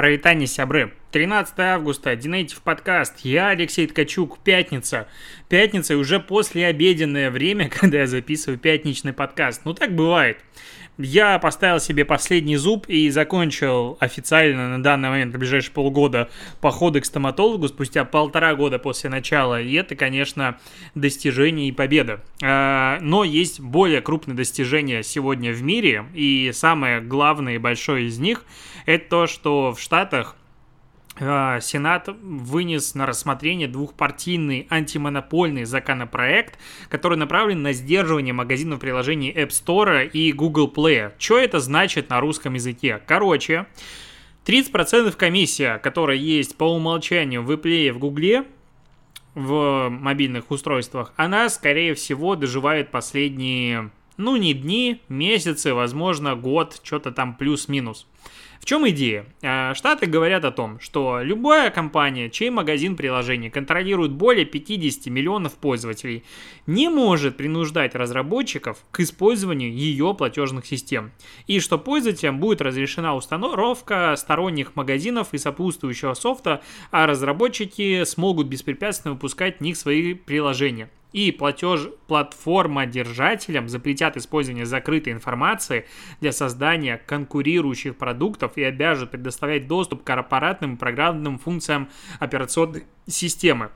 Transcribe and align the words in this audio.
Провитание, 0.00 0.46
сябры. 0.46 0.94
13 1.12 1.58
августа, 1.58 2.16
Динейтив 2.16 2.62
подкаст. 2.62 3.18
Я 3.18 3.48
Алексей 3.48 3.86
Ткачук. 3.86 4.38
Пятница. 4.38 5.06
Пятница 5.50 5.98
уже 5.98 6.20
после 6.20 6.68
обеденное 6.68 7.30
время, 7.30 7.68
когда 7.80 7.98
я 7.98 8.06
записываю 8.06 8.58
пятничный 8.58 9.12
подкаст. 9.12 9.60
Ну 9.66 9.74
так 9.74 9.94
бывает. 9.94 10.38
Я 11.02 11.38
поставил 11.38 11.80
себе 11.80 12.04
последний 12.04 12.56
зуб 12.56 12.86
и 12.86 13.08
закончил 13.08 13.96
официально 14.00 14.68
на 14.68 14.82
данный 14.82 15.08
момент, 15.08 15.32
на 15.32 15.38
ближайшие 15.38 15.72
полгода, 15.72 16.28
походы 16.60 17.00
к 17.00 17.06
стоматологу 17.06 17.68
спустя 17.68 18.04
полтора 18.04 18.54
года 18.54 18.78
после 18.78 19.08
начала. 19.08 19.60
И 19.62 19.72
это, 19.72 19.96
конечно, 19.96 20.58
достижение 20.94 21.68
и 21.68 21.72
победа. 21.72 22.20
А, 22.42 22.98
но 23.00 23.24
есть 23.24 23.60
более 23.60 24.02
крупные 24.02 24.36
достижения 24.36 25.02
сегодня 25.02 25.52
в 25.52 25.62
мире. 25.62 26.04
И 26.14 26.50
самое 26.52 27.00
главное 27.00 27.54
и 27.54 27.58
большое 27.58 28.06
из 28.06 28.18
них– 28.18 28.44
это 28.84 29.08
то, 29.08 29.26
что 29.26 29.72
в 29.72 29.80
Штатах 29.80 30.36
Сенат 31.16 32.08
вынес 32.22 32.94
на 32.94 33.04
рассмотрение 33.04 33.68
двухпартийный 33.68 34.66
антимонопольный 34.70 35.64
законопроект, 35.64 36.58
который 36.88 37.18
направлен 37.18 37.62
на 37.62 37.72
сдерживание 37.72 38.32
магазинов 38.32 38.80
приложений 38.80 39.34
App 39.36 39.48
Store 39.48 40.08
и 40.08 40.32
Google 40.32 40.72
Play. 40.74 41.12
Что 41.18 41.38
это 41.38 41.60
значит 41.60 42.08
на 42.08 42.20
русском 42.20 42.54
языке? 42.54 43.02
Короче, 43.06 43.66
30% 44.46 45.12
комиссия, 45.12 45.78
которая 45.78 46.16
есть 46.16 46.56
по 46.56 46.64
умолчанию 46.64 47.42
в 47.42 47.50
Apple 47.50 47.92
в 47.92 47.98
Google, 47.98 48.46
в 49.34 49.88
мобильных 49.90 50.50
устройствах, 50.50 51.12
она, 51.16 51.50
скорее 51.50 51.94
всего, 51.94 52.34
доживает 52.34 52.90
последние, 52.90 53.90
ну, 54.16 54.36
не 54.36 54.54
дни, 54.54 55.02
месяцы, 55.08 55.74
возможно, 55.74 56.34
год, 56.34 56.80
что-то 56.82 57.12
там 57.12 57.34
плюс-минус. 57.34 58.06
В 58.60 58.66
чем 58.66 58.86
идея? 58.90 59.24
А, 59.42 59.74
Штаты 59.74 60.04
говорят 60.04 60.44
о 60.44 60.52
том, 60.52 60.78
что 60.80 61.20
любая 61.22 61.70
компания, 61.70 62.28
чей 62.28 62.50
магазин 62.50 62.94
приложений 62.94 63.48
контролирует 63.48 64.12
более 64.12 64.44
50 64.44 65.06
миллионов 65.06 65.54
пользователей, 65.54 66.24
не 66.66 66.90
может 66.90 67.38
принуждать 67.38 67.94
разработчиков 67.94 68.84
к 68.90 69.00
использованию 69.00 69.72
ее 69.72 70.14
платежных 70.14 70.66
систем. 70.66 71.10
И 71.46 71.58
что 71.58 71.78
пользователям 71.78 72.38
будет 72.38 72.60
разрешена 72.60 73.16
установка 73.16 74.14
сторонних 74.16 74.76
магазинов 74.76 75.28
и 75.32 75.38
сопутствующего 75.38 76.12
софта, 76.12 76.60
а 76.90 77.06
разработчики 77.06 78.04
смогут 78.04 78.46
беспрепятственно 78.46 79.14
выпускать 79.14 79.56
в 79.56 79.60
них 79.62 79.78
свои 79.78 80.12
приложения 80.12 80.90
и 81.12 81.32
платеж 81.32 81.88
платформодержателям 82.06 83.68
запретят 83.68 84.16
использование 84.16 84.66
закрытой 84.66 85.12
информации 85.12 85.86
для 86.20 86.32
создания 86.32 87.00
конкурирующих 87.06 87.96
продуктов 87.96 88.56
и 88.56 88.62
обяжут 88.62 89.10
предоставлять 89.10 89.66
доступ 89.66 90.02
к 90.02 90.06
корпоратным 90.06 90.76
программным 90.76 91.38
функциям 91.38 91.88
операционной 92.18 92.84
системы. 93.06 93.70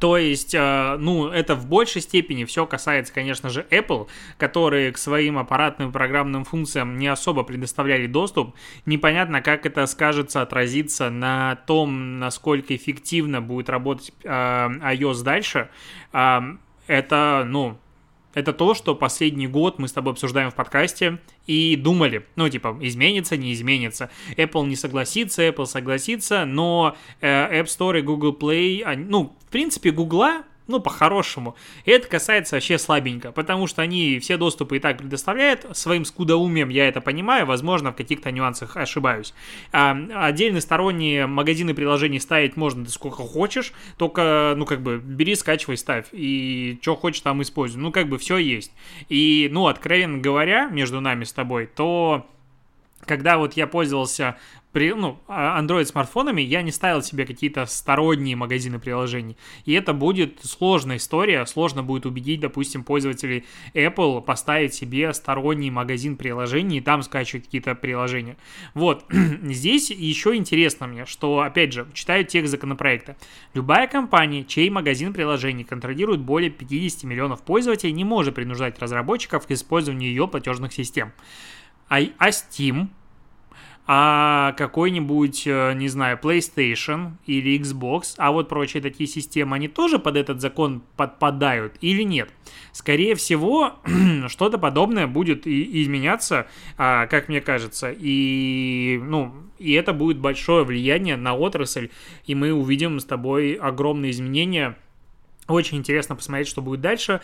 То 0.00 0.16
есть, 0.16 0.54
э, 0.54 0.96
ну, 0.98 1.28
это 1.28 1.54
в 1.54 1.66
большей 1.66 2.00
степени 2.00 2.44
все 2.44 2.66
касается, 2.66 3.12
конечно 3.12 3.50
же, 3.50 3.66
Apple, 3.70 4.08
которые 4.38 4.92
к 4.92 4.98
своим 4.98 5.36
аппаратным 5.36 5.92
программным 5.92 6.44
функциям 6.44 6.96
не 6.96 7.06
особо 7.06 7.42
предоставляли 7.42 8.06
доступ. 8.06 8.54
Непонятно, 8.86 9.42
как 9.42 9.66
это 9.66 9.84
скажется, 9.86 10.40
отразится 10.40 11.10
на 11.10 11.56
том, 11.66 12.18
насколько 12.18 12.74
эффективно 12.74 13.42
будет 13.42 13.68
работать 13.68 14.12
э, 14.24 14.28
iOS 14.28 15.22
дальше. 15.22 15.68
Это, 16.12 17.44
ну, 17.46 17.78
это 18.34 18.52
то, 18.52 18.74
что 18.74 18.94
последний 18.94 19.46
год 19.46 19.78
мы 19.78 19.88
с 19.88 19.92
тобой 19.92 20.12
обсуждаем 20.12 20.50
в 20.50 20.54
подкасте 20.54 21.18
и 21.46 21.76
думали, 21.76 22.26
ну, 22.36 22.48
типа, 22.48 22.78
изменится, 22.80 23.36
не 23.36 23.52
изменится. 23.52 24.10
Apple 24.36 24.66
не 24.66 24.76
согласится, 24.76 25.42
Apple 25.42 25.66
согласится, 25.66 26.44
но 26.44 26.96
э, 27.20 27.60
App 27.60 27.66
Store 27.66 27.98
и 27.98 28.02
Google 28.02 28.36
Play, 28.38 28.82
они, 28.82 29.04
ну, 29.04 29.36
в 29.46 29.50
принципе, 29.50 29.90
Google 29.90 30.44
ну, 30.70 30.80
по-хорошему. 30.80 31.56
И 31.84 31.90
это 31.90 32.08
касается 32.08 32.56
вообще 32.56 32.78
слабенько, 32.78 33.32
потому 33.32 33.66
что 33.66 33.82
они 33.82 34.18
все 34.20 34.36
доступы 34.36 34.76
и 34.76 34.80
так 34.80 34.98
предоставляют. 34.98 35.66
Своим 35.72 36.04
скудоумием 36.04 36.68
я 36.68 36.88
это 36.88 37.00
понимаю, 37.00 37.46
возможно, 37.46 37.92
в 37.92 37.96
каких-то 37.96 38.30
нюансах 38.30 38.76
ошибаюсь. 38.76 39.34
А, 39.72 39.96
отдельные 40.14 40.60
сторонние 40.60 41.26
магазины 41.26 41.74
приложений 41.74 42.20
ставить 42.20 42.56
можно 42.56 42.84
ты 42.84 42.90
сколько 42.90 43.22
хочешь, 43.22 43.72
только, 43.96 44.54
ну, 44.56 44.64
как 44.64 44.82
бы, 44.82 44.98
бери, 44.98 45.34
скачивай, 45.34 45.76
ставь, 45.76 46.06
и 46.12 46.78
что 46.82 46.96
хочешь 46.96 47.20
там 47.20 47.42
используй. 47.42 47.80
Ну, 47.80 47.92
как 47.92 48.08
бы, 48.08 48.18
все 48.18 48.38
есть. 48.38 48.72
И, 49.08 49.48
ну, 49.50 49.66
откровенно 49.66 50.18
говоря, 50.18 50.68
между 50.68 51.00
нами 51.00 51.24
с 51.24 51.32
тобой, 51.32 51.66
то 51.66 52.26
когда 53.10 53.38
вот 53.38 53.54
я 53.54 53.66
пользовался 53.66 54.36
при, 54.70 54.92
ну, 54.92 55.18
а, 55.26 55.60
Android 55.60 55.84
смартфонами 55.84 56.42
я 56.42 56.62
не 56.62 56.70
ставил 56.70 57.02
себе 57.02 57.26
какие-то 57.26 57.66
сторонние 57.66 58.36
магазины 58.36 58.78
приложений. 58.78 59.36
И 59.64 59.72
это 59.72 59.92
будет 59.92 60.38
сложная 60.44 60.98
история. 60.98 61.44
Сложно 61.46 61.82
будет 61.82 62.06
убедить, 62.06 62.38
допустим, 62.38 62.84
пользователей 62.84 63.46
Apple 63.74 64.22
поставить 64.22 64.74
себе 64.74 65.12
сторонний 65.12 65.70
магазин 65.70 66.16
приложений 66.16 66.78
и 66.78 66.80
там 66.82 67.02
скачивать 67.02 67.46
какие-то 67.46 67.74
приложения. 67.74 68.36
Вот. 68.74 69.04
Здесь 69.42 69.90
еще 69.90 70.36
интересно 70.36 70.86
мне, 70.86 71.04
что, 71.04 71.40
опять 71.40 71.72
же, 71.72 71.88
читаю 71.92 72.24
текст 72.24 72.52
законопроекта. 72.52 73.16
Любая 73.54 73.88
компания, 73.88 74.44
чей 74.44 74.70
магазин 74.70 75.12
приложений 75.12 75.64
контролирует 75.64 76.20
более 76.20 76.50
50 76.50 77.02
миллионов 77.02 77.42
пользователей, 77.42 77.92
не 77.92 78.04
может 78.04 78.36
принуждать 78.36 78.78
разработчиков 78.78 79.48
к 79.48 79.50
использованию 79.50 80.10
ее 80.10 80.28
платежных 80.28 80.72
систем. 80.72 81.12
А, 81.88 81.96
а 82.18 82.28
Steam 82.28 82.90
а 83.86 84.52
какой-нибудь, 84.52 85.46
э, 85.46 85.72
не 85.74 85.88
знаю, 85.88 86.18
PlayStation 86.22 87.12
или 87.26 87.58
Xbox, 87.58 88.14
а 88.18 88.30
вот 88.30 88.48
прочие 88.48 88.82
такие 88.82 89.08
системы, 89.08 89.56
они 89.56 89.68
тоже 89.68 89.98
под 89.98 90.16
этот 90.16 90.40
закон 90.40 90.82
подпадают 90.96 91.74
или 91.80 92.02
нет? 92.02 92.30
Скорее 92.72 93.14
всего, 93.16 93.80
что-то 94.28 94.58
подобное 94.58 95.06
будет 95.06 95.46
и 95.46 95.82
изменяться, 95.82 96.46
а, 96.76 97.06
как 97.06 97.28
мне 97.28 97.40
кажется, 97.40 97.92
и, 97.96 99.00
ну, 99.02 99.34
и 99.58 99.72
это 99.72 99.92
будет 99.92 100.18
большое 100.18 100.64
влияние 100.64 101.16
на 101.16 101.34
отрасль, 101.34 101.90
и 102.26 102.34
мы 102.34 102.52
увидим 102.52 103.00
с 103.00 103.04
тобой 103.04 103.54
огромные 103.54 104.12
изменения. 104.12 104.76
Очень 105.48 105.78
интересно 105.78 106.14
посмотреть, 106.16 106.48
что 106.48 106.62
будет 106.62 106.80
дальше. 106.80 107.20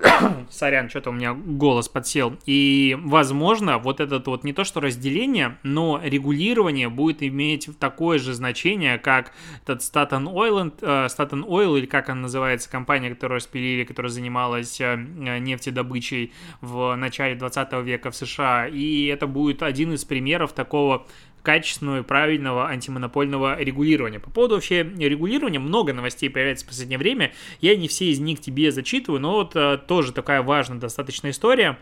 Сорян, 0.50 0.88
что-то 0.88 1.10
у 1.10 1.12
меня 1.12 1.34
голос 1.34 1.88
подсел. 1.88 2.36
И, 2.46 2.96
возможно, 3.00 3.78
вот 3.78 4.00
это 4.00 4.22
вот 4.24 4.44
не 4.44 4.52
то 4.52 4.64
что 4.64 4.80
разделение, 4.80 5.58
но 5.62 6.00
регулирование 6.02 6.88
будет 6.88 7.22
иметь 7.22 7.68
такое 7.78 8.18
же 8.18 8.34
значение, 8.34 8.98
как 8.98 9.32
этот 9.62 9.80
Staten 9.80 10.24
Oil, 10.24 10.72
э, 10.80 11.06
Staten 11.06 11.46
Oil 11.46 11.78
или 11.78 11.86
как 11.86 12.08
она 12.08 12.22
называется, 12.22 12.70
компания, 12.70 13.10
которую 13.10 13.36
распилили, 13.36 13.84
которая 13.84 14.10
занималась 14.10 14.80
э, 14.80 14.96
нефтедобычей 14.96 16.32
в 16.60 16.94
начале 16.96 17.34
20 17.34 17.72
века 17.84 18.10
в 18.10 18.16
США. 18.16 18.68
И 18.68 19.06
это 19.06 19.26
будет 19.26 19.62
один 19.62 19.92
из 19.92 20.04
примеров 20.04 20.52
такого 20.52 21.06
качественного 21.42 22.00
и 22.00 22.02
правильного 22.02 22.68
антимонопольного 22.68 23.60
регулирования. 23.60 24.20
По 24.20 24.30
поводу 24.30 24.56
вообще 24.56 24.82
регулирования 24.82 25.58
много 25.58 25.92
новостей 25.92 26.30
появляется 26.30 26.64
в 26.64 26.68
последнее 26.68 26.98
время. 26.98 27.32
Я 27.60 27.76
не 27.76 27.88
все 27.88 28.06
из 28.06 28.18
них 28.18 28.40
тебе 28.40 28.72
зачитываю, 28.72 29.20
но 29.20 29.32
вот 29.34 29.52
а, 29.54 29.78
тоже 29.78 30.12
такая 30.12 30.42
важная 30.42 30.78
достаточно 30.78 31.30
история 31.30 31.78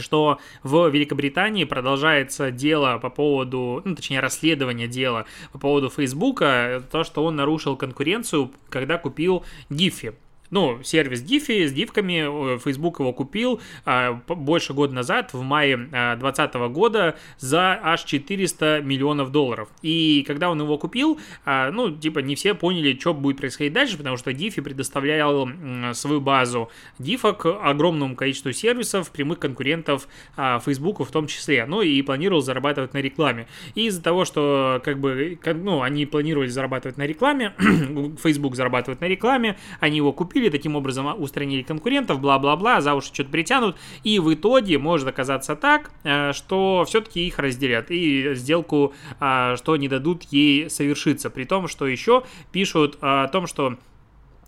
что 0.00 0.38
в 0.62 0.88
Великобритании 0.88 1.64
продолжается 1.64 2.50
дело 2.50 2.98
по 2.98 3.10
поводу, 3.10 3.82
ну, 3.84 3.94
точнее, 3.94 4.20
расследование 4.20 4.88
дела 4.88 5.26
по 5.52 5.58
поводу 5.58 5.90
Фейсбука, 5.90 6.82
то, 6.90 7.04
что 7.04 7.24
он 7.24 7.36
нарушил 7.36 7.76
конкуренцию, 7.76 8.52
когда 8.70 8.96
купил 8.96 9.44
Гиффи 9.68 10.14
ну, 10.52 10.80
сервис 10.84 11.24
Diffy 11.24 11.66
с 11.66 11.72
дивками, 11.72 12.54
э, 12.54 12.58
Facebook 12.58 13.00
его 13.00 13.12
купил 13.14 13.60
а, 13.86 14.20
больше 14.28 14.74
года 14.74 14.94
назад, 14.94 15.32
в 15.32 15.40
мае 15.40 15.76
2020 15.76 16.50
а, 16.54 16.68
года, 16.68 17.16
за 17.38 17.80
аж 17.82 18.04
400 18.04 18.82
миллионов 18.82 19.32
долларов. 19.32 19.70
И 19.80 20.22
когда 20.26 20.50
он 20.50 20.60
его 20.60 20.76
купил, 20.76 21.18
а, 21.46 21.70
ну, 21.70 21.90
типа, 21.90 22.18
не 22.18 22.34
все 22.34 22.54
поняли, 22.54 22.96
что 23.00 23.14
будет 23.14 23.38
происходить 23.38 23.72
дальше, 23.72 23.96
потому 23.96 24.18
что 24.18 24.30
Diffy 24.30 24.60
предоставлял 24.60 25.48
свою 25.94 26.20
базу 26.20 26.70
дифок 26.98 27.46
огромному 27.46 28.14
количеству 28.14 28.52
сервисов, 28.52 29.10
прямых 29.10 29.38
конкурентов 29.38 30.06
Facebook 30.36 31.00
в 31.00 31.10
том 31.10 31.26
числе, 31.26 31.64
ну, 31.64 31.80
и 31.80 32.02
планировал 32.02 32.42
зарабатывать 32.42 32.92
на 32.92 32.98
рекламе. 32.98 33.48
И 33.74 33.86
из-за 33.86 34.02
того, 34.02 34.26
что, 34.26 34.82
как 34.84 35.00
бы, 35.00 35.38
ну, 35.46 35.80
они 35.80 36.04
планировали 36.04 36.48
зарабатывать 36.48 36.98
на 36.98 37.06
рекламе, 37.06 37.54
Facebook 38.22 38.54
зарабатывает 38.54 39.00
на 39.00 39.06
рекламе, 39.06 39.56
они 39.80 39.96
его 39.96 40.12
купили, 40.12 40.41
купили, 40.42 40.50
таким 40.50 40.76
образом 40.76 41.06
а, 41.08 41.14
устранили 41.14 41.62
конкурентов, 41.62 42.20
бла-бла-бла, 42.20 42.80
за 42.80 42.94
уши 42.94 43.08
что-то 43.12 43.30
притянут, 43.30 43.76
и 44.02 44.18
в 44.18 44.32
итоге 44.34 44.78
может 44.78 45.06
оказаться 45.06 45.54
так, 45.54 45.90
э, 46.04 46.32
что 46.32 46.84
все-таки 46.86 47.26
их 47.26 47.38
разделят, 47.38 47.90
и 47.90 48.34
сделку, 48.34 48.92
а, 49.20 49.56
что 49.56 49.76
не 49.76 49.88
дадут 49.88 50.24
ей 50.32 50.68
совершиться, 50.68 51.30
при 51.30 51.44
том, 51.44 51.68
что 51.68 51.86
еще 51.86 52.24
пишут 52.50 52.98
о 53.00 53.28
том, 53.28 53.46
что 53.46 53.76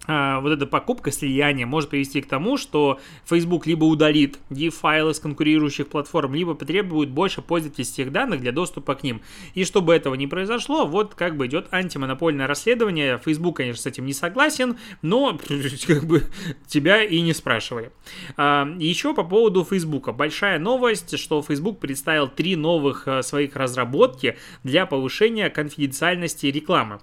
вот 0.06 0.50
эта 0.50 0.66
покупка, 0.66 1.10
слияние 1.10 1.66
может 1.66 1.90
привести 1.90 2.20
к 2.20 2.26
тому, 2.26 2.56
что 2.56 3.00
Facebook 3.24 3.66
либо 3.66 3.84
удалит 3.84 4.38
DIV-файлы 4.50 5.14
с 5.14 5.20
конкурирующих 5.20 5.88
платформ, 5.88 6.34
либо 6.34 6.54
потребует 6.54 7.10
больше 7.10 7.42
пользовательских 7.42 8.12
данных 8.12 8.40
для 8.40 8.52
доступа 8.52 8.94
к 8.94 9.02
ним. 9.02 9.22
И 9.54 9.64
чтобы 9.64 9.94
этого 9.94 10.14
не 10.14 10.26
произошло, 10.26 10.86
вот 10.86 11.14
как 11.14 11.36
бы 11.36 11.46
идет 11.46 11.68
антимонопольное 11.70 12.46
расследование. 12.46 13.18
Facebook, 13.24 13.56
конечно, 13.58 13.82
с 13.82 13.86
этим 13.86 14.06
не 14.06 14.12
согласен, 14.12 14.76
но 15.02 15.38
как 15.86 16.04
бы 16.04 16.24
тебя 16.66 17.02
и 17.02 17.20
не 17.20 17.32
спрашивали. 17.32 17.90
А, 18.36 18.68
еще 18.78 19.14
по 19.14 19.24
поводу 19.24 19.64
Facebook. 19.64 20.14
Большая 20.14 20.58
новость, 20.58 21.18
что 21.18 21.42
Facebook 21.42 21.80
представил 21.80 22.28
три 22.28 22.56
новых 22.56 23.08
а, 23.08 23.22
своих 23.22 23.56
разработки 23.56 24.36
для 24.62 24.86
повышения 24.86 25.50
конфиденциальности 25.50 26.46
рекламы. 26.46 27.00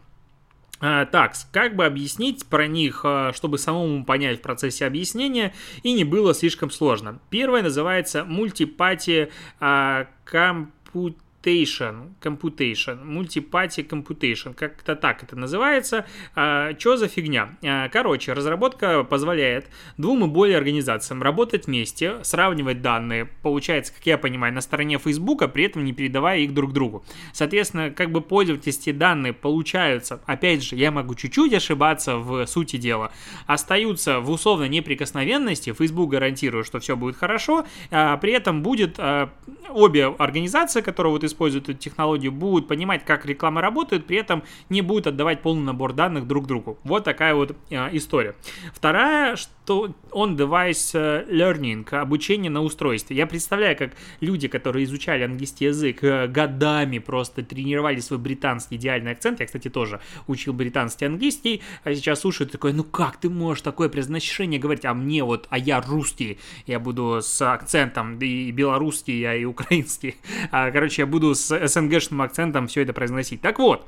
А, 0.82 1.06
так, 1.06 1.34
как 1.52 1.76
бы 1.76 1.86
объяснить 1.86 2.46
про 2.48 2.68
них, 2.68 3.02
а, 3.04 3.32
чтобы 3.34 3.58
самому 3.60 4.04
понять 4.04 4.40
в 4.40 4.42
процессе 4.42 4.86
объяснения 4.86 5.54
и 5.84 5.94
не 5.94 6.04
было 6.04 6.34
слишком 6.34 6.72
сложно. 6.72 7.20
Первое 7.30 7.62
называется 7.62 8.26
мультипати 8.26 9.32
а, 9.60 10.08
компьютер 10.26 11.22
Computation, 11.42 12.14
Computation, 12.22 13.04
Multiparty 13.04 13.88
Computation, 13.88 14.54
как-то 14.54 14.96
так 14.96 15.24
это 15.24 15.36
называется. 15.36 16.06
А, 16.36 16.72
что 16.78 16.98
за 16.98 17.08
фигня? 17.08 17.58
А, 17.64 17.90
короче, 17.90 18.34
разработка 18.34 19.04
позволяет 19.04 19.68
двум 19.98 20.26
и 20.26 20.28
более 20.28 20.58
организациям 20.58 21.22
работать 21.24 21.68
вместе, 21.68 22.24
сравнивать 22.24 22.82
данные, 22.82 23.30
получается, 23.42 23.94
как 23.94 24.06
я 24.06 24.18
понимаю, 24.18 24.54
на 24.54 24.62
стороне 24.62 25.00
Фейсбука, 25.00 25.48
при 25.48 25.66
этом 25.66 25.84
не 25.84 25.94
передавая 25.94 26.40
их 26.40 26.54
друг 26.54 26.74
другу. 26.74 27.04
Соответственно, 27.34 27.92
как 27.92 28.12
бы 28.12 28.22
пользовательские 28.22 28.94
данные 28.94 29.34
получаются, 29.34 30.22
опять 30.26 30.64
же, 30.64 30.76
я 30.76 30.92
могу 30.92 31.16
чуть-чуть 31.16 31.54
ошибаться 31.54 32.18
в 32.18 32.46
сути 32.46 32.78
дела, 32.78 33.12
остаются 33.48 34.20
в 34.20 34.30
условно 34.30 34.68
неприкосновенности, 34.68 35.74
Facebook 35.74 36.10
гарантирует, 36.12 36.66
что 36.66 36.80
все 36.80 36.96
будет 36.96 37.16
хорошо, 37.16 37.66
а 37.90 38.18
при 38.18 38.34
этом 38.34 38.62
будет 38.62 38.96
а, 39.00 39.32
обе 39.70 40.06
организации, 40.06 40.82
которые 40.82 41.12
вот 41.12 41.24
используют 41.32 41.70
эту 41.70 41.80
технологию, 41.80 42.32
будут 42.32 42.68
понимать, 42.68 43.06
как 43.06 43.26
реклама 43.26 43.62
работает, 43.62 44.06
при 44.06 44.18
этом 44.18 44.44
не 44.70 44.82
будут 44.82 45.08
отдавать 45.08 45.42
полный 45.42 45.64
набор 45.64 45.94
данных 45.94 46.28
друг 46.28 46.48
другу. 46.48 46.78
Вот 46.84 47.04
такая 47.04 47.34
вот 47.34 47.56
э, 47.70 47.90
история. 47.96 48.36
Вторая, 48.74 49.36
что 49.36 49.94
on 50.12 50.36
device 50.36 50.92
э, 50.94 51.26
learning, 51.30 51.88
обучение 51.96 52.52
на 52.52 52.62
устройстве. 52.62 53.16
Я 53.16 53.28
представляю, 53.28 53.78
как 53.78 53.92
люди, 54.20 54.48
которые 54.48 54.86
изучали 54.86 55.24
английский 55.24 55.66
язык 55.66 56.04
э, 56.04 56.28
годами, 56.28 57.00
просто 57.00 57.44
тренировали 57.44 58.00
свой 58.00 58.20
британский 58.20 58.76
идеальный 58.76 59.12
акцент. 59.12 59.40
Я, 59.40 59.46
кстати, 59.46 59.70
тоже 59.70 60.00
учил 60.28 60.54
британский 60.54 61.06
английский, 61.06 61.62
а 61.84 61.94
сейчас 61.94 62.22
слушаю 62.22 62.50
такой, 62.50 62.74
ну 62.74 62.84
как 62.84 63.18
ты 63.18 63.30
можешь 63.30 63.62
такое 63.62 63.90
произношение 63.90 64.60
говорить, 64.60 64.86
а 64.86 64.94
мне 64.94 65.24
вот, 65.24 65.48
а 65.50 65.58
я 65.58 65.82
русский, 65.82 66.40
я 66.68 66.80
буду 66.80 67.20
с 67.22 67.42
акцентом 67.42 68.18
и 68.20 68.52
белорусский, 68.52 69.20
я 69.20 69.36
и 69.36 69.46
украинский. 69.46 70.16
А, 70.52 70.72
короче, 70.72 71.04
я 71.04 71.06
буду 71.06 71.21
буду 71.22 71.36
с 71.36 71.68
СНГшным 71.68 72.22
акцентом 72.22 72.68
все 72.68 72.82
это 72.82 72.94
произносить. 72.94 73.42
Так 73.42 73.60
вот, 73.60 73.86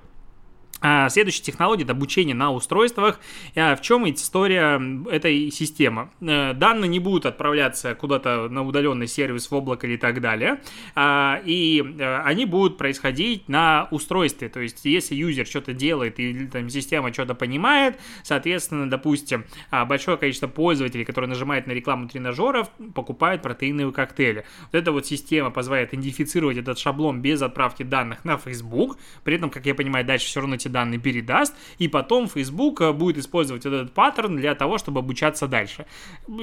следующая 1.09 1.43
технология– 1.43 1.83
это 1.85 1.93
обучение 1.93 2.35
на 2.35 2.51
устройствах. 2.51 3.19
А, 3.55 3.75
в 3.75 3.81
чем 3.81 4.09
история 4.09 4.81
этой 5.09 5.51
системы? 5.51 6.09
Э, 6.21 6.53
данные 6.53 6.89
не 6.89 6.99
будут 6.99 7.25
отправляться 7.25 7.95
куда-то 7.95 8.49
на 8.49 8.63
удаленный 8.63 9.07
сервис 9.07 9.49
в 9.49 9.55
облако 9.55 9.87
или 9.87 9.97
так 9.97 10.21
далее, 10.21 10.61
а, 10.95 11.41
и 11.45 11.81
э, 11.81 12.21
они 12.23 12.45
будут 12.45 12.77
происходить 12.77 13.47
на 13.47 13.87
устройстве. 13.91 14.49
То 14.49 14.59
есть, 14.59 14.85
если 14.85 15.15
юзер 15.15 15.45
что-то 15.45 15.73
делает 15.73 16.19
или 16.19 16.47
там 16.47 16.69
система 16.69 17.13
что-то 17.13 17.35
понимает, 17.35 17.99
соответственно, 18.23 18.89
допустим, 18.89 19.45
большое 19.71 20.17
количество 20.17 20.47
пользователей, 20.47 21.05
которые 21.05 21.29
нажимают 21.29 21.67
на 21.67 21.71
рекламу 21.71 22.07
тренажеров, 22.07 22.69
покупают 22.93 23.41
протеиновые 23.41 23.93
коктейли. 23.93 24.45
Вот 24.71 24.77
эта 24.77 24.91
вот 24.91 25.05
система 25.05 25.51
позволяет 25.51 25.93
идентифицировать 25.93 26.57
этот 26.57 26.79
шаблон 26.79 27.21
без 27.21 27.41
отправки 27.41 27.83
данных 27.83 28.25
на 28.25 28.37
Facebook. 28.37 28.97
При 29.23 29.35
этом, 29.35 29.49
как 29.49 29.65
я 29.65 29.75
понимаю, 29.75 30.05
дальше 30.05 30.27
все 30.27 30.41
равно 30.41 30.55
эти 30.55 30.67
данные 30.73 30.99
передаст, 30.99 31.55
и 31.77 31.87
потом 31.87 32.27
Facebook 32.27 32.81
э, 32.81 32.91
будет 32.91 33.17
использовать 33.17 33.65
этот 33.65 33.93
паттерн 33.93 34.35
для 34.35 34.55
того, 34.55 34.77
чтобы 34.77 34.99
обучаться 34.99 35.47
дальше. 35.47 35.85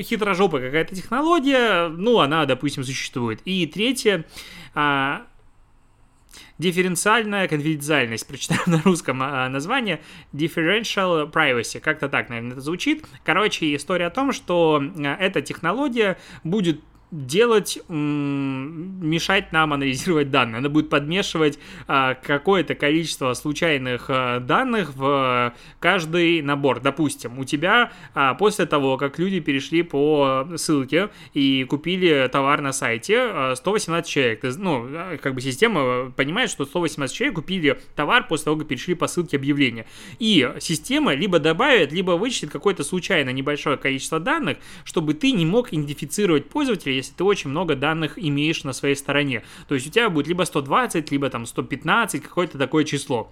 Хитрожопая 0.00 0.62
какая-то 0.62 0.94
технология, 0.94 1.88
ну, 1.88 2.20
она, 2.20 2.46
допустим, 2.46 2.84
существует. 2.84 3.40
И 3.44 3.66
третье, 3.66 4.24
а, 4.74 5.26
дифференциальная 6.58 7.48
конфиденциальность, 7.48 8.26
прочитаем 8.28 8.62
на 8.66 8.82
русском 8.82 9.20
а, 9.22 9.48
название, 9.48 10.00
differential 10.32 11.30
privacy, 11.30 11.80
как-то 11.80 12.08
так, 12.08 12.28
наверное, 12.28 12.52
это 12.52 12.60
звучит. 12.60 13.04
Короче, 13.24 13.74
история 13.74 14.06
о 14.06 14.10
том, 14.10 14.32
что 14.32 14.80
а, 14.82 15.16
эта 15.18 15.40
технология 15.42 16.18
будет 16.44 16.80
делать, 17.10 17.78
мешать 17.88 19.52
нам 19.52 19.72
анализировать 19.72 20.30
данные. 20.30 20.58
Она 20.58 20.68
будет 20.68 20.88
подмешивать 20.88 21.58
а, 21.88 22.14
какое-то 22.14 22.74
количество 22.74 23.34
случайных 23.34 24.06
а, 24.08 24.40
данных 24.40 24.94
в 24.94 25.54
каждый 25.80 26.42
набор. 26.42 26.80
Допустим, 26.80 27.38
у 27.38 27.44
тебя 27.44 27.92
а, 28.14 28.34
после 28.34 28.66
того, 28.66 28.96
как 28.96 29.18
люди 29.18 29.40
перешли 29.40 29.82
по 29.82 30.46
ссылке 30.56 31.10
и 31.34 31.64
купили 31.64 32.28
товар 32.30 32.60
на 32.60 32.72
сайте, 32.72 33.54
118 33.56 34.10
человек, 34.10 34.40
ну, 34.58 34.86
как 35.20 35.34
бы 35.34 35.40
система 35.40 36.10
понимает, 36.10 36.50
что 36.50 36.64
118 36.64 37.14
человек 37.14 37.36
купили 37.36 37.80
товар 37.96 38.26
после 38.28 38.44
того, 38.44 38.56
как 38.56 38.68
перешли 38.68 38.94
по 38.94 39.08
ссылке 39.08 39.36
объявления. 39.36 39.86
И 40.18 40.48
система 40.60 41.14
либо 41.14 41.38
добавит, 41.38 41.92
либо 41.92 42.12
вычислит 42.12 42.50
какое-то 42.50 42.84
случайно 42.84 43.30
небольшое 43.30 43.76
количество 43.76 44.20
данных, 44.20 44.58
чтобы 44.84 45.14
ты 45.14 45.32
не 45.32 45.46
мог 45.46 45.72
идентифицировать 45.72 46.48
пользователя, 46.48 46.99
если 47.00 47.14
ты 47.14 47.24
очень 47.24 47.50
много 47.50 47.74
данных 47.74 48.14
имеешь 48.16 48.64
на 48.64 48.72
своей 48.72 48.94
стороне. 48.94 49.42
То 49.68 49.74
есть 49.74 49.86
у 49.86 49.90
тебя 49.90 50.10
будет 50.10 50.26
либо 50.26 50.44
120, 50.44 51.10
либо 51.10 51.28
там 51.30 51.46
115, 51.46 52.22
какое-то 52.22 52.58
такое 52.58 52.84
число. 52.84 53.30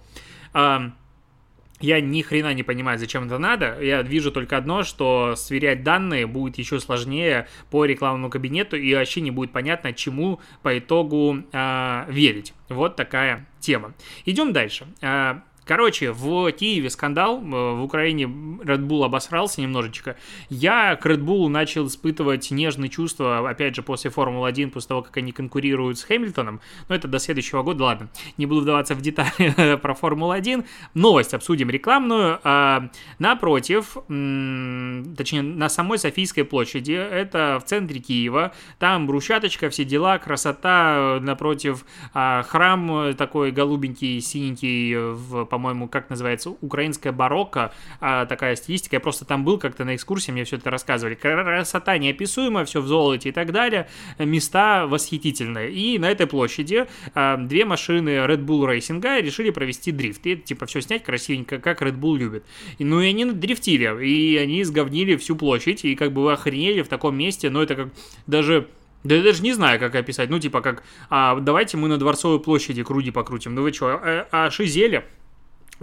Я 1.81 2.01
ни 2.01 2.21
хрена 2.21 2.53
не 2.53 2.63
понимаю, 2.63 2.99
зачем 2.99 3.25
это 3.25 3.37
надо. 3.37 3.81
Я 3.81 4.01
вижу 4.01 4.31
только 4.31 4.57
одно, 4.57 4.83
что 4.83 5.35
сверять 5.37 5.83
данные 5.83 6.27
будет 6.27 6.57
еще 6.57 6.79
сложнее 6.79 7.47
по 7.71 7.85
рекламному 7.85 8.29
кабинету, 8.29 8.75
и 8.75 8.93
вообще 8.93 9.21
не 9.21 9.31
будет 9.31 9.51
понятно, 9.51 9.93
чему 9.93 10.41
по 10.61 10.77
итогу 10.77 11.37
э, 11.51 12.05
верить. 12.09 12.53
Вот 12.67 12.97
такая 12.97 13.47
тема. 13.61 13.93
Идем 14.25 14.51
дальше. 14.51 14.87
А, 15.01 15.41
Короче, 15.69 16.11
в 16.11 16.51
Киеве 16.51 16.89
скандал, 16.89 17.43
э, 17.43 17.73
в 17.75 17.83
Украине 17.83 18.23
Red 18.23 18.87
Bull 18.87 19.05
обосрался 19.05 19.61
немножечко. 19.61 20.15
Я 20.49 20.95
к 20.95 21.05
Red 21.05 21.19
Bull 21.19 21.47
начал 21.47 21.85
испытывать 21.85 22.49
нежные 22.49 22.89
чувства, 22.89 23.47
опять 23.47 23.75
же, 23.75 23.83
после 23.83 24.09
Формулы-1, 24.09 24.71
после 24.71 24.87
того, 24.87 25.03
как 25.03 25.17
они 25.17 25.31
конкурируют 25.31 25.99
с 25.99 26.05
Хэмилтоном. 26.05 26.59
Но 26.87 26.95
это 26.95 27.07
до 27.07 27.19
следующего 27.19 27.61
года, 27.61 27.83
ладно. 27.83 28.09
Не 28.37 28.47
буду 28.47 28.61
вдаваться 28.61 28.95
в 28.95 29.01
детали 29.01 29.75
про 29.83 29.93
Формулу-1. 29.93 30.65
Новость 30.95 31.35
обсудим 31.35 31.69
рекламную. 31.69 32.39
А, 32.43 32.89
напротив, 33.19 33.93
точнее, 34.07 35.43
на 35.43 35.69
самой 35.69 35.99
Софийской 35.99 36.45
площади, 36.45 36.93
это 36.93 37.59
в 37.63 37.65
центре 37.65 37.99
Киева, 37.99 38.53
там 38.79 39.05
брусчаточка, 39.05 39.69
все 39.69 39.85
дела, 39.85 40.17
красота, 40.17 41.19
напротив 41.21 41.85
а, 42.15 42.41
храм 42.41 43.13
такой 43.13 43.51
голубенький, 43.51 44.19
синенький, 44.19 45.45
по 45.45 45.58
по-моему, 45.59 45.89
как 45.89 46.09
называется, 46.09 46.51
украинская 46.61 47.11
барокко, 47.11 47.73
а, 47.99 48.25
такая 48.25 48.55
стилистика. 48.55 48.95
Я 48.95 49.01
просто 49.01 49.25
там 49.25 49.43
был 49.43 49.57
как-то 49.57 49.83
на 49.83 49.93
экскурсии, 49.93 50.31
мне 50.31 50.45
все 50.45 50.55
это 50.55 50.69
рассказывали. 50.69 51.15
Красота 51.15 51.97
неописуемая, 51.97 52.63
все 52.63 52.79
в 52.79 52.87
золоте 52.87 53.29
и 53.29 53.31
так 53.33 53.51
далее. 53.51 53.89
Места 54.17 54.87
восхитительные. 54.87 55.69
И 55.69 55.99
на 55.99 56.09
этой 56.09 56.27
площади 56.27 56.87
а, 57.13 57.35
две 57.35 57.65
машины 57.65 58.09
Red 58.09 58.45
Bull 58.45 58.65
Racing 58.69 59.21
решили 59.21 59.49
провести 59.49 59.91
дрифт. 59.91 60.25
И 60.25 60.37
типа 60.37 60.65
все 60.65 60.79
снять 60.79 61.03
красивенько, 61.03 61.59
как 61.59 61.81
Red 61.81 61.99
Bull 61.99 62.17
любит. 62.17 62.45
И, 62.77 62.85
ну 62.85 63.01
и 63.01 63.09
они 63.09 63.25
дрифтили, 63.25 64.05
и 64.05 64.37
они 64.37 64.63
сговнили 64.63 65.17
всю 65.17 65.35
площадь, 65.35 65.83
и 65.83 65.95
как 65.95 66.13
бы 66.13 66.23
вы 66.23 66.31
охренели 66.31 66.83
в 66.83 66.87
таком 66.87 67.17
месте, 67.17 67.49
но 67.49 67.61
это 67.61 67.75
как 67.75 67.89
даже 68.27 68.69
да 69.03 69.15
я 69.15 69.23
даже 69.23 69.41
не 69.43 69.53
знаю, 69.53 69.79
как 69.79 69.95
описать. 69.95 70.29
Ну, 70.29 70.39
типа, 70.39 70.61
как, 70.61 70.83
а, 71.09 71.39
давайте 71.39 71.77
мы 71.77 71.87
на 71.87 71.97
Дворцовой 71.97 72.39
площади 72.39 72.83
круги 72.83 73.11
покрутим. 73.11 73.55
Ну 73.55 73.61
вы 73.61 73.71
что, 73.71 73.99
а, 74.03 74.27
а 74.31 74.51
шизели? 74.51 75.05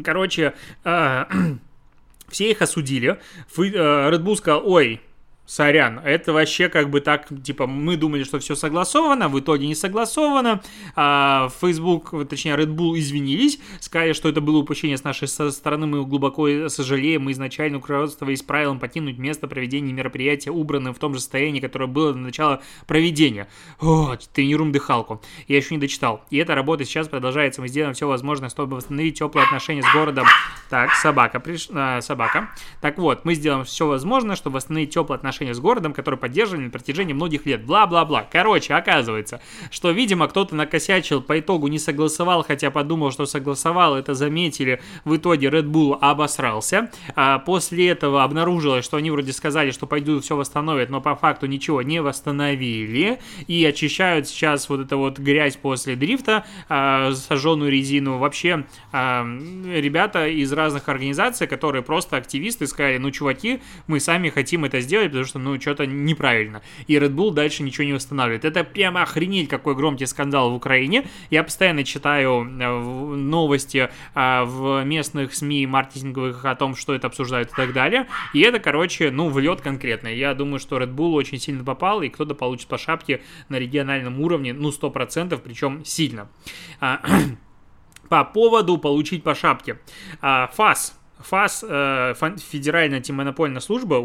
Короче, 0.05 0.55
э, 0.85 1.25
все 2.29 2.50
их 2.50 2.62
осудили. 2.62 3.19
Э, 3.57 3.61
Red 3.61 4.23
Bull 4.23 4.37
сказал, 4.37 4.62
ой, 4.69 5.00
сорян, 5.47 6.00
это 6.05 6.33
вообще 6.33 6.69
как 6.69 6.91
бы 6.91 7.00
так, 7.00 7.29
типа, 7.43 7.67
мы 7.67 7.97
думали, 7.97 8.25
что 8.25 8.38
все 8.41 8.55
согласовано, 8.55 9.29
в 9.29 9.38
итоге 9.38 9.67
не 9.67 9.75
согласовано. 9.75 10.61
А, 10.97 11.49
Facebook, 11.61 12.29
точнее, 12.29 12.57
Red 12.57 12.75
Bull 12.75 12.99
извинились, 12.99 13.59
сказали, 13.81 14.12
что 14.12 14.29
это 14.29 14.41
было 14.41 14.59
упущение 14.59 14.99
с 14.99 15.05
нашей 15.05 15.29
стороны, 15.29 15.87
мы 15.87 16.05
глубоко 16.05 16.69
сожалеем, 16.69 17.23
мы 17.23 17.33
изначально 17.33 17.79
руководствовались 17.79 18.43
правилом 18.43 18.81
покинуть 18.81 19.19
место 19.19 19.47
проведения 19.47 19.93
мероприятия, 19.93 20.50
убранным 20.50 20.93
в 20.95 20.99
том 20.99 21.15
же 21.15 21.21
состоянии, 21.21 21.61
которое 21.61 21.87
было 21.87 22.12
до 22.12 22.19
начала 22.19 22.61
проведения. 22.87 23.49
О, 23.81 24.17
тренируем 24.35 24.73
дыхалку. 24.73 25.23
Я 25.47 25.57
еще 25.57 25.75
не 25.75 25.81
дочитал. 25.81 26.25
И 26.31 26.38
эта 26.38 26.55
работа 26.55 26.85
сейчас 26.85 27.09
продолжается, 27.09 27.61
мы 27.61 27.69
сделаем 27.69 27.95
все 27.95 28.09
возможное, 28.09 28.49
чтобы 28.49 28.76
восстановить 28.76 29.19
теплые 29.19 29.47
отношения 29.47 29.83
с 29.83 29.93
городом 29.93 30.26
Так, 30.71 30.93
собака 30.95 31.38
пришла. 31.38 32.00
Собака. 32.00 32.50
Так 32.81 32.99
вот, 32.99 33.25
мы 33.25 33.35
сделаем 33.35 33.65
все 33.65 33.87
возможное, 33.87 34.37
чтобы 34.37 34.57
восстановить 34.57 34.91
теплые 34.91 35.17
отношения 35.17 35.36
с 35.45 35.61
городом, 35.61 35.93
который 35.93 36.19
поддерживали 36.19 36.64
на 36.64 36.71
протяжении 36.71 37.12
многих 37.12 37.47
лет. 37.47 37.64
Бла-бла-бла. 37.64 38.26
Короче, 38.31 38.75
оказывается, 38.75 39.40
что, 39.71 39.90
видимо, 39.90 40.28
кто-то 40.28 40.55
накосячил, 40.55 41.21
по 41.21 41.38
итогу 41.38 41.69
не 41.69 41.78
согласовал, 41.78 42.45
хотя 42.45 42.71
подумал, 42.71 43.12
что 43.12 43.26
согласовал, 43.26 43.97
это 43.97 44.14
заметили. 44.14 44.81
В 45.05 45.16
итоге 45.16 45.49
Red 45.49 45.71
Bull 45.71 45.99
обосрался. 46.00 46.90
А 47.14 47.38
после 47.38 47.88
этого 47.88 48.25
обнаружилось, 48.25 48.85
что 48.85 48.97
они 48.97 49.11
вроде 49.11 49.33
сказали, 49.33 49.71
что 49.71 49.87
пойдут 49.87 50.25
все 50.25 50.37
восстановят, 50.37 50.90
но 50.90 51.00
по 51.00 51.14
факту 51.14 51.47
ничего 51.47 51.83
не 51.83 52.00
восстановили. 52.00 53.19
И 53.47 53.64
очищают 53.64 54.28
сейчас 54.28 54.69
вот 54.69 54.81
эту 54.81 54.99
вот 54.99 55.19
грязь 55.19 55.57
после 55.57 55.97
дрифта, 55.97 56.45
а, 56.69 57.12
сожженную 57.12 57.71
резину. 57.71 58.19
Вообще, 58.19 58.64
а, 58.93 59.25
ребята 59.25 60.28
из 60.28 60.52
разных 60.52 60.88
организаций, 60.88 61.47
которые 61.47 61.83
просто 61.83 62.16
активисты 62.16 62.66
сказали, 62.66 62.99
ну, 62.99 63.11
чуваки, 63.11 63.61
мы 63.87 64.00
сами 64.00 64.31
хотим 64.31 64.64
это 64.64 64.81
сделать, 64.81 65.09
потому 65.09 65.25
что, 65.26 65.38
ну, 65.38 65.61
что-то 65.61 65.87
неправильно. 65.87 66.62
И 66.87 66.95
Red 66.95 67.14
Bull 67.14 67.33
дальше 67.33 67.62
ничего 67.62 67.85
не 67.85 67.92
восстанавливает. 67.92 68.45
Это 68.45 68.64
прямо 68.64 69.02
охренеть, 69.02 69.49
какой 69.49 69.75
громкий 69.75 70.06
скандал 70.06 70.50
в 70.50 70.54
Украине. 70.54 71.06
Я 71.30 71.42
постоянно 71.42 71.85
читаю 71.85 72.45
э, 72.45 73.16
новости 73.16 73.90
а, 74.14 74.45
в 74.45 74.85
местных 74.85 75.35
СМИ 75.35 75.66
маркетинговых 75.66 76.45
о 76.45 76.54
том, 76.54 76.76
что 76.76 76.95
это 76.95 77.06
обсуждают 77.06 77.50
и 77.50 77.54
так 77.54 77.73
далее. 77.73 78.06
И 78.33 78.40
это, 78.40 78.59
короче, 78.59 79.11
ну, 79.11 79.28
влет 79.28 79.61
конкретно. 79.61 80.09
Я 80.09 80.35
думаю, 80.35 80.59
что 80.59 80.78
Red 80.78 80.95
Bull 80.95 81.12
очень 81.12 81.38
сильно 81.38 81.64
попал, 81.64 82.02
и 82.02 82.09
кто-то 82.09 82.35
получит 82.35 82.68
по 82.68 82.78
шапке 82.78 83.23
на 83.49 83.59
региональном 83.59 84.21
уровне, 84.21 84.52
ну, 84.52 84.71
100%, 84.71 85.38
причем 85.42 85.85
сильно. 85.85 86.28
А, 86.80 87.00
по 88.09 88.25
поводу 88.25 88.78
получить 88.78 89.23
по 89.23 89.35
шапке. 89.35 89.78
А, 90.21 90.49
ФАС 90.49 90.99
ФАС, 91.18 91.64
э, 91.66 92.14
Федеральная 92.50 92.99
антимонопольная 92.99 93.61
служба, 93.61 93.96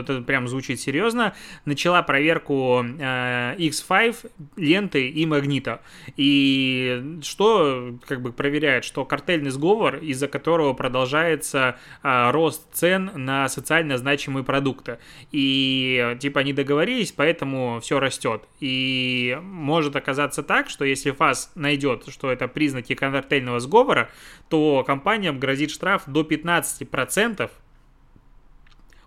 это 0.00 0.22
прям 0.22 0.48
звучит 0.48 0.80
серьезно, 0.80 1.34
начала 1.64 2.02
проверку 2.02 2.82
э, 2.82 3.56
X5 3.56 4.30
ленты 4.56 5.08
и 5.08 5.26
магнита. 5.26 5.82
И 6.16 7.18
что 7.22 7.98
как 8.06 8.22
бы 8.22 8.32
проверяет, 8.32 8.84
что 8.84 9.04
картельный 9.04 9.50
сговор, 9.50 9.96
из-за 9.96 10.28
которого 10.28 10.72
продолжается 10.72 11.76
э, 12.02 12.30
рост 12.30 12.66
цен 12.72 13.10
на 13.14 13.48
социально 13.48 13.98
значимые 13.98 14.44
продукты. 14.44 14.98
И 15.32 16.16
типа 16.20 16.40
они 16.40 16.52
договорились, 16.52 17.12
поэтому 17.12 17.80
все 17.82 18.00
растет. 18.00 18.42
И 18.60 19.38
может 19.42 19.96
оказаться 19.96 20.42
так, 20.42 20.70
что 20.70 20.84
если 20.84 21.10
ФАС 21.10 21.52
найдет, 21.54 22.04
что 22.08 22.30
это 22.32 22.48
признаки 22.48 22.94
картельного 22.94 23.60
сговора, 23.60 24.10
то 24.48 24.82
компаниям 24.86 25.38
грозит 25.38 25.70
штраф 25.70 26.02
до 26.06 26.22
15 26.22 26.53
15% 26.58 27.50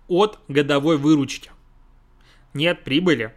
от 0.07 0.39
годовой 0.47 0.97
выручки. 0.97 1.51
Нет 2.53 2.83
прибыли 2.83 3.33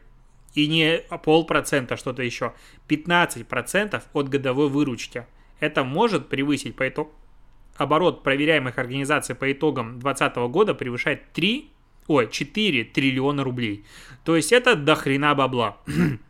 и 0.54 0.66
не 0.66 0.98
полпроцента 1.24 1.96
что-то 1.96 2.22
еще. 2.22 2.54
15% 2.88 4.02
от 4.12 4.28
годовой 4.28 4.68
выручки. 4.68 5.26
Это 5.58 5.84
может 5.84 6.28
превысить 6.28 6.76
по 6.76 6.88
итогу 6.88 7.12
оборот 7.80 8.22
проверяемых 8.22 8.78
организаций 8.78 9.34
по 9.34 9.50
итогам 9.50 9.98
2020 10.00 10.36
года 10.52 10.74
превышает 10.74 11.32
3, 11.32 11.70
ой, 12.08 12.28
4 12.30 12.84
триллиона 12.84 13.42
рублей. 13.42 13.84
То 14.24 14.36
есть 14.36 14.52
это 14.52 14.76
до 14.76 14.94
хрена 14.94 15.34
бабла. 15.34 15.78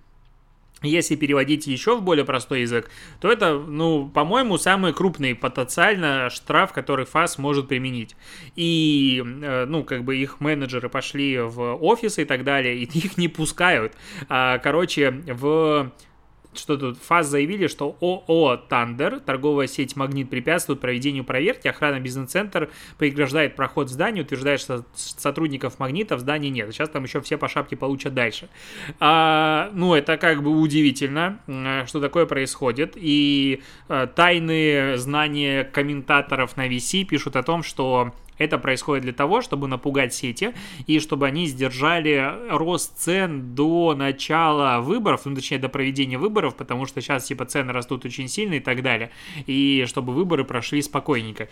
Если 0.82 1.14
переводить 1.14 1.66
еще 1.66 1.96
в 1.96 2.02
более 2.02 2.24
простой 2.24 2.62
язык, 2.62 2.90
то 3.20 3.30
это, 3.30 3.58
ну, 3.58 4.08
по-моему, 4.08 4.56
самый 4.56 4.94
крупный 4.94 5.34
потенциально 5.34 6.30
штраф, 6.30 6.72
который 6.72 7.04
ФАС 7.04 7.36
может 7.36 7.68
применить. 7.68 8.16
И, 8.56 9.22
э, 9.22 9.66
ну, 9.66 9.84
как 9.84 10.04
бы 10.04 10.16
их 10.16 10.40
менеджеры 10.40 10.88
пошли 10.88 11.38
в 11.38 11.74
офисы 11.74 12.22
и 12.22 12.24
так 12.24 12.44
далее, 12.44 12.76
и 12.76 12.84
их 12.98 13.18
не 13.18 13.28
пускают. 13.28 13.92
А, 14.28 14.58
короче, 14.58 15.10
в 15.10 15.92
что 16.54 16.76
тут 16.76 16.98
ФАС 16.98 17.28
заявили, 17.28 17.66
что 17.66 17.96
ООО 18.00 18.56
«Тандер», 18.56 19.20
торговая 19.20 19.66
сеть 19.66 19.96
«Магнит» 19.96 20.28
препятствует 20.28 20.80
проведению 20.80 21.24
проверки, 21.24 21.68
охрана 21.68 22.00
бизнес-центр 22.00 22.70
преграждает 22.98 23.56
проход 23.56 23.88
в 23.88 23.92
здание, 23.92 24.24
утверждает, 24.24 24.60
что 24.60 24.84
сотрудников 24.94 25.78
«Магнита» 25.78 26.16
в 26.16 26.20
здании 26.20 26.48
нет. 26.48 26.72
Сейчас 26.72 26.88
там 26.88 27.04
еще 27.04 27.20
все 27.20 27.38
по 27.38 27.48
шапке 27.48 27.76
получат 27.76 28.14
дальше. 28.14 28.48
А, 28.98 29.70
ну, 29.74 29.94
это 29.94 30.16
как 30.16 30.42
бы 30.42 30.50
удивительно, 30.50 31.40
что 31.86 32.00
такое 32.00 32.26
происходит. 32.26 32.94
И 32.96 33.62
а, 33.88 34.06
тайные 34.06 34.98
знания 34.98 35.64
комментаторов 35.64 36.56
на 36.56 36.68
VC 36.68 37.04
пишут 37.04 37.36
о 37.36 37.42
том, 37.42 37.62
что 37.62 38.12
это 38.40 38.58
происходит 38.58 39.04
для 39.04 39.12
того, 39.12 39.42
чтобы 39.42 39.68
напугать 39.68 40.14
сети 40.14 40.54
и 40.86 40.98
чтобы 40.98 41.26
они 41.26 41.46
сдержали 41.46 42.32
рост 42.48 42.98
цен 42.98 43.54
до 43.54 43.94
начала 43.94 44.80
выборов, 44.80 45.26
ну, 45.26 45.34
точнее, 45.34 45.58
до 45.58 45.68
проведения 45.68 46.16
выборов, 46.16 46.56
потому 46.56 46.86
что 46.86 47.02
сейчас, 47.02 47.24
типа, 47.24 47.44
цены 47.44 47.72
растут 47.72 48.06
очень 48.06 48.28
сильно 48.28 48.54
и 48.54 48.60
так 48.60 48.82
далее, 48.82 49.10
и 49.46 49.84
чтобы 49.86 50.14
выборы 50.14 50.44
прошли 50.44 50.80
спокойненько 50.80 51.48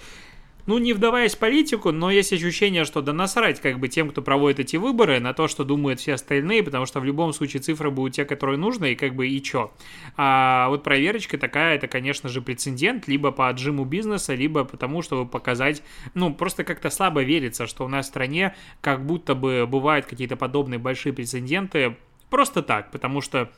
ну, 0.68 0.76
не 0.76 0.92
вдаваясь 0.92 1.34
в 1.34 1.38
политику, 1.38 1.92
но 1.92 2.10
есть 2.10 2.30
ощущение, 2.30 2.84
что 2.84 3.00
да 3.00 3.14
насрать 3.14 3.58
как 3.58 3.78
бы 3.78 3.88
тем, 3.88 4.10
кто 4.10 4.20
проводит 4.20 4.60
эти 4.60 4.76
выборы, 4.76 5.18
на 5.18 5.32
то, 5.32 5.48
что 5.48 5.64
думают 5.64 5.98
все 5.98 6.12
остальные, 6.12 6.62
потому 6.62 6.84
что 6.84 7.00
в 7.00 7.06
любом 7.06 7.32
случае 7.32 7.62
цифры 7.62 7.90
будут 7.90 8.16
те, 8.16 8.26
которые 8.26 8.58
нужны, 8.58 8.92
и 8.92 8.94
как 8.94 9.14
бы 9.14 9.28
и 9.28 9.42
чё. 9.42 9.72
А 10.18 10.68
вот 10.68 10.82
проверочка 10.82 11.38
такая, 11.38 11.76
это, 11.76 11.88
конечно 11.88 12.28
же, 12.28 12.42
прецедент, 12.42 13.08
либо 13.08 13.32
по 13.32 13.48
отжиму 13.48 13.86
бизнеса, 13.86 14.34
либо 14.34 14.64
потому, 14.64 15.00
чтобы 15.00 15.26
показать, 15.26 15.82
ну, 16.12 16.34
просто 16.34 16.64
как-то 16.64 16.90
слабо 16.90 17.22
верится, 17.22 17.66
что 17.66 17.86
у 17.86 17.88
нас 17.88 18.04
в 18.04 18.08
стране 18.10 18.54
как 18.82 19.06
будто 19.06 19.34
бы 19.34 19.66
бывают 19.66 20.04
какие-то 20.04 20.36
подобные 20.36 20.78
большие 20.78 21.14
прецеденты 21.14 21.96
просто 22.28 22.62
так, 22.62 22.90
потому 22.90 23.22
что 23.22 23.50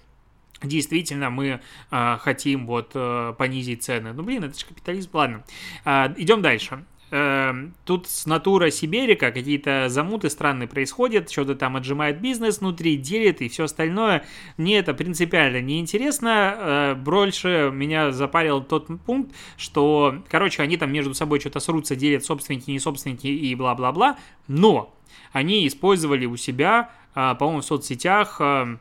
Действительно, 0.62 1.31
мы 1.31 1.62
э, 1.90 2.17
хотим 2.21 2.67
вот 2.67 2.90
э, 2.93 3.35
понизить 3.38 3.83
цены. 3.83 4.12
Ну, 4.12 4.23
блин, 4.23 4.45
это 4.45 4.59
же 4.59 4.67
капитализм. 4.67 5.09
Ладно, 5.14 5.43
э, 5.87 6.12
идем 6.19 6.43
дальше 6.43 6.85
э, 7.11 7.52
тут 7.85 8.09
с 8.09 8.26
натура 8.26 8.71
Сиберика 8.71 9.33
какие-то 9.33 9.88
замуты 9.88 10.31
странные 10.31 10.69
происходят, 10.69 11.31
что-то 11.31 11.55
там 11.55 11.76
отжимает 11.76 12.21
бизнес 12.21 12.61
внутри, 12.61 12.97
делит 12.97 13.40
и 13.40 13.49
все 13.49 13.64
остальное. 13.64 14.25
Мне 14.57 14.79
это 14.79 14.95
принципиально 14.95 15.61
не 15.61 15.81
интересно. 15.81 16.55
Э, 16.59 16.95
больше 16.95 17.71
меня 17.73 18.12
запарил 18.12 18.62
тот 18.62 18.88
пункт, 19.05 19.35
что, 19.57 20.23
короче, 20.29 20.62
они 20.62 20.76
там 20.76 20.93
между 20.93 21.14
собой 21.14 21.40
что-то 21.40 21.61
срутся, 21.61 21.97
делят 21.97 22.25
собственники, 22.25 22.71
не 22.71 22.79
собственники 22.79 23.26
и 23.26 23.55
бла-бла-бла, 23.55 24.19
но 24.49 24.95
они 25.33 25.67
использовали 25.67 26.26
у 26.26 26.37
себя, 26.37 26.90
э, 27.14 27.35
по-моему, 27.38 27.61
в 27.61 27.64
соцсетях 27.64 28.37
э, 28.40 28.76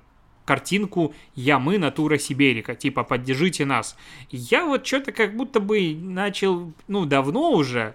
картинку 0.49 1.13
«Я 1.35 1.59
мы, 1.59 1.77
натура 1.77 2.17
Сиберика», 2.17 2.73
типа 2.73 3.03
«Поддержите 3.03 3.65
нас». 3.65 3.95
Я 4.31 4.65
вот 4.65 4.85
что-то 4.87 5.11
как 5.11 5.37
будто 5.37 5.59
бы 5.59 5.93
начал, 5.93 6.73
ну, 6.87 7.05
давно 7.05 7.51
уже, 7.51 7.93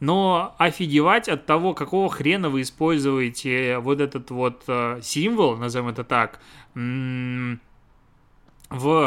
но 0.00 0.54
офигевать 0.58 1.28
от 1.28 1.46
того, 1.46 1.74
какого 1.74 2.08
хрена 2.08 2.48
вы 2.48 2.62
используете 2.62 3.78
вот 3.78 4.00
этот 4.00 4.30
вот 4.30 4.64
э, 4.66 5.00
символ, 5.02 5.56
назовем 5.56 5.88
это 5.88 6.04
так, 6.04 6.40
в 6.74 7.58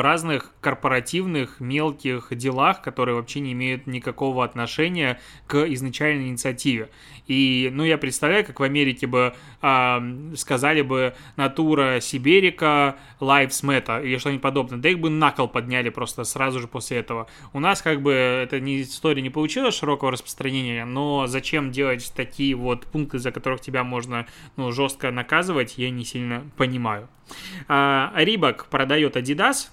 разных 0.02 0.53
корпоративных 0.64 1.60
мелких 1.60 2.30
делах, 2.32 2.82
которые 2.82 3.16
вообще 3.16 3.42
не 3.42 3.52
имеют 3.52 3.86
никакого 3.86 4.46
отношения 4.46 5.20
к 5.46 5.64
изначальной 5.66 6.30
инициативе. 6.30 6.90
И, 7.28 7.70
ну, 7.72 7.84
я 7.84 7.98
представляю, 7.98 8.46
как 8.46 8.60
в 8.60 8.64
Америке 8.64 9.06
бы 9.06 9.34
э, 9.62 10.34
сказали 10.36 10.82
бы 10.82 11.14
натура 11.36 12.00
Сиберика, 12.00 12.98
Lives 13.20 13.64
Matter 13.64 14.04
или 14.04 14.18
что-нибудь 14.18 14.42
подобное. 14.42 14.80
Да 14.80 14.90
их 14.90 15.00
бы 15.00 15.10
на 15.10 15.32
кол 15.32 15.48
подняли 15.48 15.90
просто 15.90 16.24
сразу 16.24 16.60
же 16.60 16.68
после 16.68 16.98
этого. 16.98 17.28
У 17.52 17.60
нас 17.60 17.82
как 17.82 18.02
бы 18.02 18.14
эта 18.14 18.60
история 18.82 19.22
не 19.22 19.30
получила 19.30 19.72
широкого 19.72 20.12
распространения, 20.12 20.86
но 20.86 21.28
зачем 21.28 21.72
делать 21.72 22.12
такие 22.16 22.56
вот 22.56 22.86
пункты, 22.86 23.20
за 23.20 23.32
которых 23.32 23.60
тебя 23.60 23.84
можно, 23.84 24.28
ну, 24.56 24.72
жестко 24.72 25.12
наказывать, 25.12 25.78
я 25.78 25.90
не 25.90 26.06
сильно 26.06 26.50
понимаю. 26.56 27.10
А, 27.68 28.14
Рибак 28.16 28.68
продает 28.68 29.18
Adidas, 29.18 29.70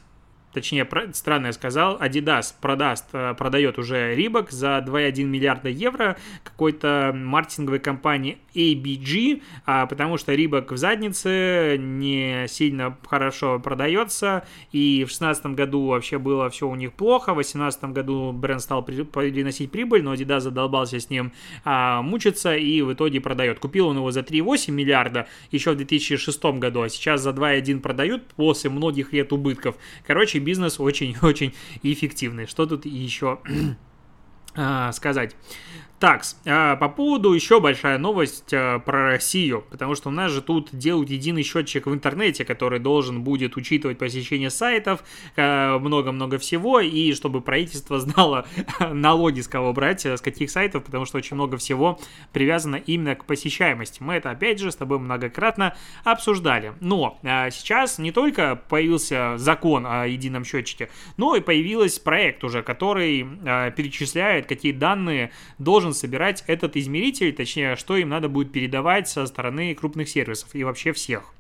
точнее, 0.53 0.89
странно 1.13 1.47
я 1.47 1.53
сказал, 1.53 1.99
Adidas 1.99 2.55
продаст, 2.61 3.07
э, 3.13 3.35
продает 3.35 3.79
уже 3.79 4.15
Рибок 4.15 4.51
за 4.51 4.83
2,1 4.87 5.25
миллиарда 5.25 5.69
евро 5.69 6.17
какой-то 6.43 7.13
маркетинговой 7.15 7.79
компании 7.79 8.39
ABG, 8.55 9.43
а, 9.67 9.87
потому 9.87 10.17
что 10.17 10.35
Рибок 10.35 10.73
в 10.73 10.77
заднице 10.77 11.77
не 11.79 12.47
сильно 12.49 12.97
хорошо 13.07 13.59
продается, 13.61 14.45
и 14.73 15.05
в 15.05 15.11
2016 15.11 15.55
году 15.55 15.87
вообще 15.87 16.19
было 16.19 16.51
все 16.51 16.69
у 16.69 16.75
них 16.75 16.93
плохо, 16.93 17.33
в 17.33 17.37
2018 17.37 17.85
году 17.93 18.33
бренд 18.33 18.61
стал 18.61 18.85
приносить 18.85 19.71
прибыль, 19.71 20.03
но 20.03 20.15
Adidas 20.15 20.41
задолбался 20.41 20.99
с 20.99 21.11
ним 21.11 21.33
а, 21.65 22.03
мучиться 22.03 22.57
и 22.57 22.83
в 22.83 22.93
итоге 22.93 23.21
продает. 23.21 23.59
Купил 23.59 23.89
он 23.89 23.97
его 23.97 24.11
за 24.11 24.21
3,8 24.21 24.73
миллиарда 24.73 25.27
еще 25.51 25.73
в 25.73 25.77
2006 25.77 26.45
году, 26.59 26.83
а 26.83 26.89
сейчас 26.89 27.21
за 27.23 27.31
2,1 27.31 27.81
продают 27.81 28.27
после 28.35 28.71
многих 28.71 29.13
лет 29.13 29.33
убытков. 29.33 29.77
Короче, 30.07 30.40
бизнес 30.41 30.81
очень-очень 30.81 31.55
эффективный. 31.83 32.47
Что 32.47 32.67
тут 32.67 32.87
еще 32.87 33.41
а, 34.55 34.93
сказать. 34.93 35.37
Так, 36.01 36.23
а, 36.47 36.77
по 36.77 36.89
поводу 36.89 37.35
еще 37.35 37.61
большая 37.61 37.99
новость 37.99 38.55
а, 38.55 38.79
про 38.79 39.11
Россию, 39.11 39.67
потому 39.69 39.95
что 39.95 40.09
у 40.09 40.13
нас 40.13 40.33
же 40.33 40.41
тут 40.41 40.71
делают 40.73 41.11
единый 41.11 41.43
счетчик 41.43 41.87
в 41.87 41.93
интернете, 41.93 42.47
который 42.47 42.79
должен 42.79 43.23
будет 43.23 43.59
учитывать 43.59 43.99
посещение 43.99 44.49
сайтов, 44.49 45.05
а, 45.37 45.79
много-много 45.79 46.39
всего, 46.39 46.81
и 46.81 47.13
чтобы 47.13 47.43
правительство 47.43 48.01
знало 48.01 48.47
налоги 48.81 49.43
с 49.43 49.49
кого 49.49 49.75
брать, 49.75 50.07
с 50.07 50.23
каких 50.23 50.51
сайтов, 50.51 50.85
потому 50.85 51.05
что 51.05 51.19
очень 51.19 51.35
много 51.35 51.59
всего 51.59 52.01
привязано 52.33 52.77
именно 52.77 53.15
к 53.15 53.27
посещаемости. 53.27 54.03
Мы 54.03 54.15
это, 54.15 54.31
опять 54.31 54.59
же, 54.59 54.73
с 54.73 54.77
тобой 54.77 54.99
многократно 55.01 55.77
обсуждали. 56.05 56.73
Но 56.81 57.19
сейчас 57.23 57.99
не 57.99 58.11
только 58.11 58.57
появился 58.71 59.35
закон 59.37 59.85
о 59.87 60.07
едином 60.07 60.47
счетчике, 60.47 60.89
но 61.19 61.37
и 61.37 61.41
появился 61.41 62.01
проект 62.01 62.43
уже, 62.43 62.63
который 62.63 63.23
перечисляет, 63.77 64.47
какие 64.47 64.73
данные 64.73 65.31
должен 65.59 65.90
должен 65.91 66.01
собирать 66.01 66.45
этот 66.47 66.77
измеритель, 66.77 67.33
точнее, 67.33 67.77
что 67.77 67.97
им 67.97 68.09
надо 68.09 68.29
будет 68.29 68.53
передавать 68.53 69.09
со 69.09 69.27
стороны 69.27 69.75
крупных 69.75 70.09
сервисов 70.09 70.55
и 70.55 70.65
вообще 70.65 70.93
всех. 70.93 71.35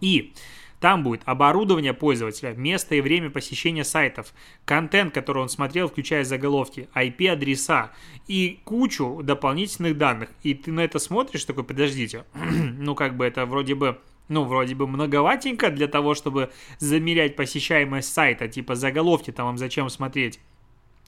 И 0.00 0.32
там 0.80 1.02
будет 1.02 1.22
оборудование 1.24 1.94
пользователя, 1.94 2.54
место 2.54 2.94
и 2.94 3.00
время 3.00 3.30
посещения 3.30 3.84
сайтов, 3.84 4.32
контент, 4.64 5.14
который 5.14 5.42
он 5.42 5.48
смотрел, 5.48 5.88
включая 5.88 6.24
заголовки, 6.24 6.88
IP-адреса 6.94 7.90
и 8.28 8.60
кучу 8.64 9.20
дополнительных 9.22 9.96
данных. 9.96 10.28
И 10.42 10.54
ты 10.54 10.72
на 10.72 10.80
это 10.80 10.98
смотришь, 10.98 11.44
такой, 11.44 11.64
подождите, 11.64 12.24
ну 12.34 12.94
как 12.94 13.16
бы 13.16 13.24
это 13.24 13.46
вроде 13.46 13.74
бы 13.74 13.98
ну, 14.28 14.42
вроде 14.42 14.74
бы 14.74 14.88
многоватенько 14.88 15.70
для 15.70 15.86
того, 15.86 16.16
чтобы 16.16 16.50
замерять 16.80 17.36
посещаемость 17.36 18.12
сайта, 18.12 18.48
типа 18.48 18.74
заголовки 18.74 19.30
там 19.30 19.46
вам 19.46 19.56
зачем 19.56 19.88
смотреть. 19.88 20.40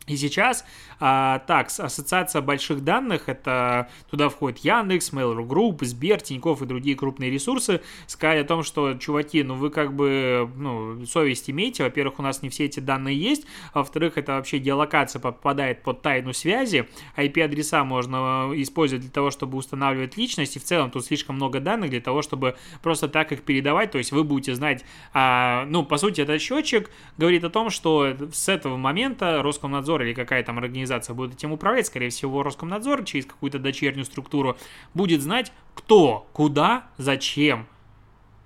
И 0.09 0.17
сейчас, 0.17 0.65
а, 1.01 1.41
так, 1.41 1.69
ассоциация 1.69 2.43
больших 2.43 2.83
данных, 2.83 3.29
это 3.29 3.89
туда 4.11 4.29
входит 4.29 4.59
Яндекс, 4.61 5.13
Mail.ru 5.13 5.47
Group, 5.47 5.85
Сбер, 5.85 6.21
Тинькофф 6.21 6.63
и 6.63 6.67
другие 6.67 6.97
крупные 6.97 7.31
ресурсы, 7.31 7.83
сказали 8.07 8.41
о 8.41 8.45
том, 8.45 8.63
что, 8.63 8.95
чуваки, 8.95 9.43
ну 9.43 9.55
вы 9.55 9.71
как 9.71 9.95
бы, 9.95 10.51
ну, 10.57 11.05
совесть 11.07 11.51
имейте, 11.51 11.85
во-первых, 11.85 12.19
у 12.19 12.23
нас 12.23 12.43
не 12.43 12.49
все 12.49 12.65
эти 12.65 12.81
данные 12.81 13.19
есть, 13.19 13.45
а 13.73 13.81
во-вторых, 13.81 14.17
это 14.17 14.33
вообще 14.33 14.59
геолокация 14.59 15.21
попадает 15.21 15.83
под 15.83 16.03
тайну 16.03 16.33
связи, 16.33 16.89
IP-адреса 17.17 17.85
можно 17.85 18.51
использовать 18.55 19.03
для 19.03 19.13
того, 19.13 19.31
чтобы 19.31 19.59
устанавливать 19.59 20.17
личность, 20.17 20.57
и 20.57 20.59
в 20.59 20.65
целом 20.65 20.91
тут 20.91 21.05
слишком 21.05 21.37
много 21.37 21.61
данных 21.61 21.91
для 21.91 22.01
того, 22.01 22.23
чтобы 22.23 22.57
просто 22.83 23.09
так 23.09 23.33
их 23.33 23.43
передавать, 23.43 23.91
то 23.91 23.99
есть 23.99 24.13
вы 24.13 24.25
будете 24.25 24.55
знать, 24.55 24.85
а, 25.13 25.67
ну, 25.67 25.85
по 25.85 25.99
сути, 25.99 26.23
этот 26.23 26.41
счетчик 26.41 26.91
говорит 27.19 27.45
о 27.45 27.51
том, 27.51 27.69
что 27.69 28.17
с 28.33 28.49
этого 28.49 28.77
момента 28.77 29.43
Роскомнадзор 29.43 29.98
Роскомнадзор 29.99 30.03
или 30.03 30.15
какая 30.15 30.43
там 30.43 30.59
организация 30.59 31.15
будет 31.15 31.35
этим 31.35 31.53
управлять, 31.53 31.87
скорее 31.87 32.11
всего, 32.11 32.43
Роскомнадзор 32.43 33.05
через 33.05 33.27
какую-то 33.27 33.59
дочернюю 33.59 34.05
структуру 34.05 34.57
будет 34.95 35.23
знать, 35.23 35.53
кто, 35.75 36.29
куда, 36.33 36.87
зачем, 36.97 37.67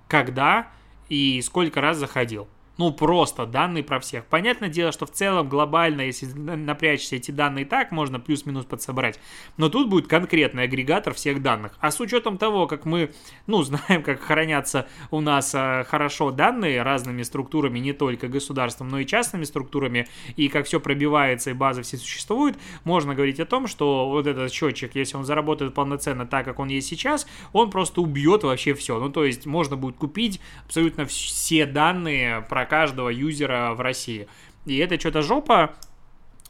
когда 0.09 0.69
и 1.09 1.41
сколько 1.43 1.81
раз 1.81 1.99
заходил. 1.99 2.49
Ну, 2.83 2.91
просто 2.91 3.47
данные 3.47 3.85
про 3.85 4.01
всех. 4.01 4.25
Понятное 4.27 4.69
дело, 4.69 4.91
что 4.91 5.07
в 5.07 5.13
целом 5.13 5.49
глобально, 5.49 6.01
если 6.01 6.27
напрячься 6.27 7.15
эти 7.15 7.31
данные 7.31 7.65
так, 7.65 7.93
можно 7.93 8.19
плюс-минус 8.19 8.65
подсобрать. 8.65 9.21
Но 9.57 9.69
тут 9.69 9.89
будет 9.89 10.09
конкретный 10.09 10.65
агрегатор 10.65 11.15
всех 11.15 11.43
данных. 11.43 11.75
А 11.79 11.93
с 11.93 12.01
учетом 12.01 12.39
того, 12.39 12.67
как 12.67 12.85
мы, 12.85 13.13
ну, 13.47 13.63
знаем, 13.63 14.03
как 14.03 14.21
хранятся 14.21 14.89
у 15.13 15.21
нас 15.21 15.55
а, 15.55 15.85
хорошо 15.85 16.33
данные 16.33 16.83
разными 16.83 17.23
структурами, 17.23 17.79
не 17.79 17.93
только 17.93 18.27
государством, 18.27 18.89
но 18.89 18.99
и 18.99 19.07
частными 19.07 19.45
структурами, 19.45 20.09
и 20.35 20.49
как 20.49 20.67
все 20.67 20.81
пробивается 20.81 21.51
и 21.51 21.53
базы 21.53 21.83
все 21.83 21.99
существуют, 21.99 22.57
можно 22.83 23.15
говорить 23.15 23.39
о 23.39 23.47
том, 23.47 23.69
что 23.69 24.09
вот 24.09 24.27
этот 24.27 24.53
счетчик, 24.53 24.97
если 24.97 25.17
он 25.17 25.25
заработает 25.25 25.73
полноценно 25.73 26.27
так, 26.27 26.45
как 26.45 26.59
он 26.59 26.67
есть 26.67 26.89
сейчас, 26.89 27.29
он 27.53 27.71
просто 27.71 28.01
убьет 28.01 28.43
вообще 28.43 28.75
все. 28.75 28.99
Ну, 28.99 29.09
то 29.09 29.23
есть 29.23 29.47
можно 29.47 29.77
будет 29.77 29.95
купить 29.95 30.41
абсолютно 30.65 31.07
все 31.07 31.65
данные 31.65 32.45
про 32.49 32.72
каждого 32.73 33.11
юзера 33.11 33.75
в 33.75 33.83
России. 33.83 34.29
И 34.65 34.79
это 34.79 34.99
что-то 34.99 35.21
жопа, 35.21 35.75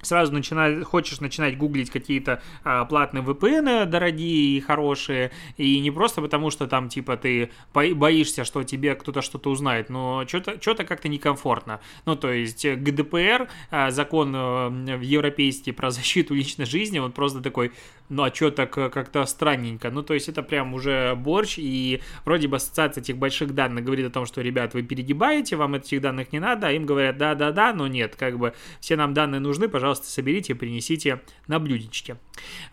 сразу 0.02 0.32
начинать, 0.32 0.84
хочешь 0.84 1.20
начинать 1.20 1.58
гуглить 1.58 1.90
какие-то 1.90 2.40
а, 2.62 2.84
платные 2.84 3.24
VPN 3.24 3.86
дорогие 3.86 4.56
и 4.56 4.61
хорошие, 4.61 5.32
и 5.56 5.80
не 5.80 5.90
просто 5.90 6.20
потому, 6.20 6.50
что 6.50 6.68
там, 6.68 6.88
типа, 6.88 7.16
ты 7.16 7.50
боишься, 7.72 8.44
что 8.44 8.62
тебе 8.62 8.94
кто-то 8.94 9.20
что-то 9.20 9.50
узнает, 9.50 9.90
но 9.90 10.24
что-то 10.28 10.61
что 10.61 10.76
как-то 10.85 11.08
некомфортно. 11.08 11.80
Ну, 12.06 12.14
то 12.14 12.30
есть 12.30 12.64
ГДПР, 12.64 13.48
а, 13.72 13.90
закон 13.90 14.32
а, 14.37 14.70
европейский 15.00 15.72
про 15.72 15.90
защиту 15.98 16.35
личной 16.35 16.66
жизни, 16.66 17.00
он 17.00 17.11
просто 17.11 17.40
такой, 17.40 17.72
ну, 18.12 18.25
а 18.25 18.35
что 18.35 18.51
так 18.51 18.77
э, 18.77 18.90
как-то 18.90 19.25
странненько. 19.25 19.90
Ну, 19.90 20.03
то 20.03 20.14
есть 20.14 20.29
это 20.29 20.42
прям 20.42 20.75
уже 20.75 21.14
борщ, 21.14 21.55
и 21.57 22.03
вроде 22.25 22.46
бы 22.46 22.57
ассоциация 22.57 23.01
этих 23.01 23.16
больших 23.16 23.55
данных 23.55 23.85
говорит 23.85 24.07
о 24.07 24.11
том, 24.11 24.27
что, 24.27 24.42
ребят, 24.42 24.75
вы 24.75 24.83
перегибаете, 24.83 25.57
вам 25.57 25.75
этих 25.75 26.01
данных 26.01 26.33
не 26.33 26.38
надо, 26.38 26.68
а 26.68 26.72
им 26.72 26.85
говорят, 26.85 27.16
да-да-да, 27.16 27.72
но 27.72 27.87
нет, 27.87 28.14
как 28.16 28.38
бы 28.38 28.53
все 28.81 28.96
нам 28.96 29.14
данные 29.14 29.40
нужны, 29.40 29.68
пожалуйста, 29.68 30.07
соберите 30.07 30.55
принесите 30.55 31.22
на 31.46 31.59
блюдечке. 31.59 32.18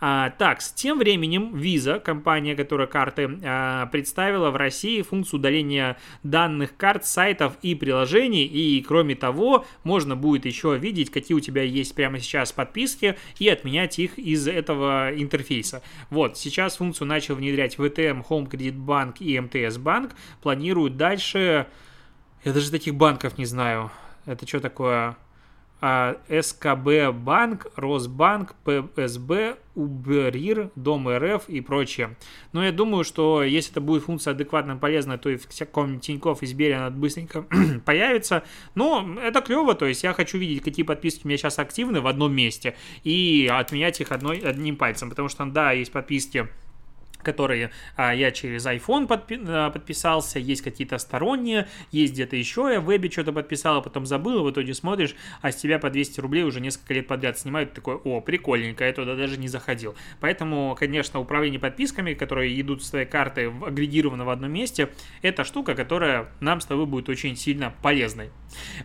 А, 0.01 0.31
так, 0.31 0.61
с 0.61 0.73
тем 0.73 0.99
временем 0.99 1.55
Visa, 1.55 1.99
компания, 1.99 2.55
которая 2.55 2.87
карты 2.87 3.39
а, 3.43 3.85
представила 3.87 4.51
в 4.51 4.57
России 4.57 5.01
функцию 5.01 5.39
удаления 5.39 5.97
данных 6.23 6.75
карт, 6.75 7.05
сайтов 7.05 7.53
и 7.61 7.75
приложений, 7.75 8.45
и 8.45 8.81
кроме 8.81 9.15
того, 9.15 9.65
можно 9.83 10.17
будет 10.17 10.45
еще 10.45 10.77
видеть, 10.77 11.11
какие 11.11 11.35
у 11.35 11.39
тебя 11.39 11.63
есть 11.63 11.95
прямо 11.95 12.19
сейчас 12.19 12.51
подписки 12.51 13.17
и 13.37 13.47
отменять 13.47 13.99
их 13.99 14.19
из 14.19 14.47
этого 14.47 15.13
интерфейса. 15.29 15.81
Вот, 16.09 16.37
сейчас 16.37 16.77
функцию 16.77 17.07
начал 17.07 17.35
внедрять 17.35 17.75
ВТМ, 17.75 18.21
Home 18.29 18.49
Credit 18.49 18.75
Bank 18.75 19.17
и 19.19 19.39
МТС 19.39 19.77
Банк, 19.77 20.15
планируют 20.41 20.97
дальше... 20.97 21.67
Я 22.43 22.53
даже 22.53 22.71
таких 22.71 22.95
банков 22.95 23.37
не 23.37 23.45
знаю. 23.45 23.91
Это 24.25 24.47
что 24.47 24.59
такое? 24.59 25.17
А, 25.81 26.17
СКБ 26.27 27.13
Банк, 27.13 27.67
Росбанк, 27.77 28.53
ПСБ, 28.65 29.57
Уберир, 29.75 30.71
Дом 30.75 31.07
РФ 31.07 31.47
и 31.47 31.61
прочее. 31.61 32.17
Но 32.51 32.65
я 32.65 32.73
думаю, 32.73 33.05
что 33.05 33.43
если 33.43 33.71
это 33.71 33.79
будет 33.79 34.03
функция 34.03 34.31
адекватно 34.31 34.75
полезная, 34.75 35.17
то 35.17 35.29
и 35.29 35.37
в 35.37 35.47
всяком 35.47 36.01
Тинькофф 36.01 36.43
и 36.43 36.45
Сбере 36.45 36.75
она 36.75 36.89
быстренько 36.89 37.45
появится. 37.85 38.43
Но 38.75 39.17
это 39.21 39.39
клево, 39.39 39.73
то 39.73 39.85
есть 39.85 40.03
я 40.03 40.11
хочу 40.11 40.37
видеть, 40.37 40.63
какие 40.63 40.85
подписки 40.85 41.21
у 41.23 41.27
меня 41.29 41.37
сейчас 41.37 41.59
активны 41.59 42.01
в 42.01 42.07
одном 42.07 42.33
месте 42.33 42.75
и 43.05 43.49
отменять 43.49 44.01
их 44.01 44.11
одной, 44.11 44.39
одним 44.39 44.75
пальцем, 44.75 45.09
потому 45.09 45.29
что, 45.29 45.45
да, 45.45 45.71
есть 45.71 45.93
подписки 45.93 46.49
которые 47.21 47.71
а, 47.95 48.13
я 48.13 48.31
через 48.31 48.65
iPhone 48.65 49.07
подпи- 49.07 49.43
а, 49.47 49.69
подписался, 49.69 50.39
есть 50.39 50.61
какие-то 50.61 50.97
сторонние, 50.97 51.67
есть 51.91 52.13
где-то 52.13 52.35
еще 52.35 52.69
я 52.73 52.79
в 52.79 52.85
вебе 52.85 53.09
что-то 53.09 53.33
подписал, 53.33 53.77
а 53.77 53.81
потом 53.81 54.05
забыл, 54.05 54.39
и 54.39 54.49
в 54.49 54.51
итоге 54.51 54.73
смотришь, 54.73 55.15
а 55.41 55.51
с 55.51 55.55
тебя 55.55 55.79
по 55.79 55.89
200 55.89 56.19
рублей 56.19 56.43
уже 56.43 56.61
несколько 56.61 56.93
лет 56.93 57.07
подряд 57.07 57.37
снимают, 57.37 57.73
такой, 57.73 57.95
о, 57.95 58.21
прикольненько, 58.21 58.85
я 58.85 58.93
туда 58.93 59.15
даже 59.15 59.37
не 59.37 59.47
заходил. 59.47 59.95
Поэтому, 60.19 60.75
конечно, 60.79 61.19
управление 61.19 61.59
подписками, 61.59 62.13
которые 62.13 62.59
идут 62.59 62.83
с 62.83 62.89
твоей 62.89 63.05
карты 63.05 63.51
агрегировано 63.65 64.25
в 64.25 64.29
одном 64.29 64.51
месте, 64.51 64.89
это 65.21 65.43
штука, 65.43 65.75
которая 65.75 66.31
нам 66.39 66.61
с 66.61 66.65
тобой 66.65 66.85
будет 66.85 67.09
очень 67.09 67.35
сильно 67.35 67.73
полезной. 67.81 68.31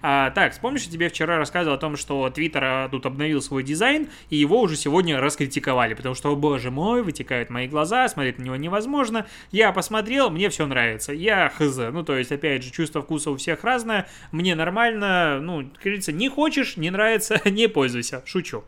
А, 0.03 0.31
так, 0.31 0.53
вспомнишь, 0.53 0.85
я 0.85 0.93
тебе 0.93 1.09
вчера 1.09 1.39
рассказывал 1.39 1.77
о 1.77 1.79
том, 1.79 1.97
что 1.97 2.27
Twitter 2.29 2.61
а, 2.63 2.89
тут 2.89 3.07
обновил 3.07 3.41
свой 3.41 3.63
дизайн, 3.63 4.09
и 4.31 4.37
его 4.37 4.61
уже 4.61 4.77
сегодня 4.77 5.21
раскритиковали, 5.21 5.95
потому 5.95 6.15
что, 6.15 6.31
о 6.31 6.37
боже 6.37 6.71
мой, 6.71 7.03
вытекают 7.03 7.51
мои 7.51 7.67
глаза, 7.67 8.09
смотреть 8.09 8.39
на 8.39 8.45
него 8.45 8.57
невозможно. 8.57 9.27
Я 9.51 9.73
посмотрел, 9.73 10.31
мне 10.31 10.49
все 10.49 10.67
нравится. 10.67 11.13
Я 11.13 11.49
хз. 11.49 11.77
Ну, 11.93 12.03
то 12.03 12.17
есть, 12.17 12.33
опять 12.33 12.63
же, 12.63 12.71
чувство 12.71 13.03
вкуса 13.03 13.31
у 13.31 13.37
всех 13.37 13.65
разное. 13.65 14.09
Мне 14.33 14.55
нормально, 14.55 15.41
ну, 15.41 15.63
как 15.63 15.83
говорится, 15.83 16.13
не 16.13 16.29
хочешь, 16.29 16.77
не 16.77 16.91
нравится, 16.91 17.41
не 17.49 17.69
пользуйся. 17.69 18.23
Шучу. 18.27 18.65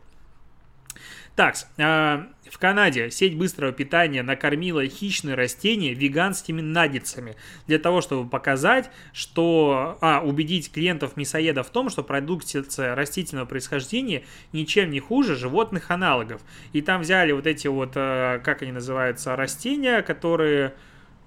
Так, 1.37 1.55
э, 1.77 2.23
в 2.49 2.57
Канаде 2.57 3.11
сеть 3.11 3.37
быстрого 3.37 3.71
питания 3.71 4.23
накормила 4.23 4.83
хищные 4.87 5.35
растения 5.35 5.93
веганскими 5.93 6.61
наггетсами 6.61 7.35
для 7.67 7.77
того, 7.77 8.01
чтобы 8.01 8.27
показать, 8.27 8.89
что, 9.13 9.99
а, 10.01 10.21
убедить 10.21 10.71
клиентов-мясоедов 10.71 11.67
в 11.67 11.69
том, 11.69 11.91
что 11.91 12.01
продукция 12.01 12.95
растительного 12.95 13.45
происхождения 13.45 14.23
ничем 14.51 14.89
не 14.89 14.99
хуже 14.99 15.35
животных 15.35 15.91
аналогов. 15.91 16.41
И 16.73 16.81
там 16.81 17.01
взяли 17.01 17.33
вот 17.33 17.45
эти 17.45 17.67
вот, 17.67 17.91
э, 17.93 18.41
как 18.43 18.63
они 18.63 18.71
называются, 18.71 19.35
растения, 19.35 20.01
которые, 20.01 20.73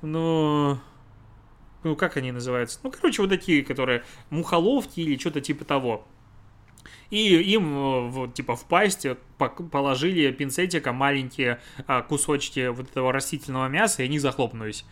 ну, 0.03 0.81
ну, 1.85 1.95
как 1.95 2.17
они 2.17 2.33
называются? 2.33 2.81
Ну, 2.83 2.91
короче, 2.91 3.23
вот 3.23 3.31
такие, 3.31 3.65
которые 3.65 4.03
мухоловки 4.31 4.99
или 4.99 5.17
что-то 5.17 5.41
типа 5.41 5.65
того 5.65 6.05
и 7.11 7.37
им 7.37 7.77
э, 7.77 8.09
вот, 8.09 8.35
типа 8.35 8.57
в 8.57 8.65
пасть 8.67 9.07
положили 9.71 10.31
пинцетика 10.33 10.93
маленькие 10.93 11.61
а, 11.87 12.03
кусочки 12.03 12.69
вот 12.69 12.91
этого 12.91 13.13
растительного 13.13 13.69
мяса, 13.69 14.03
и 14.03 14.07
они 14.07 14.19
захлопнулись. 14.19 14.85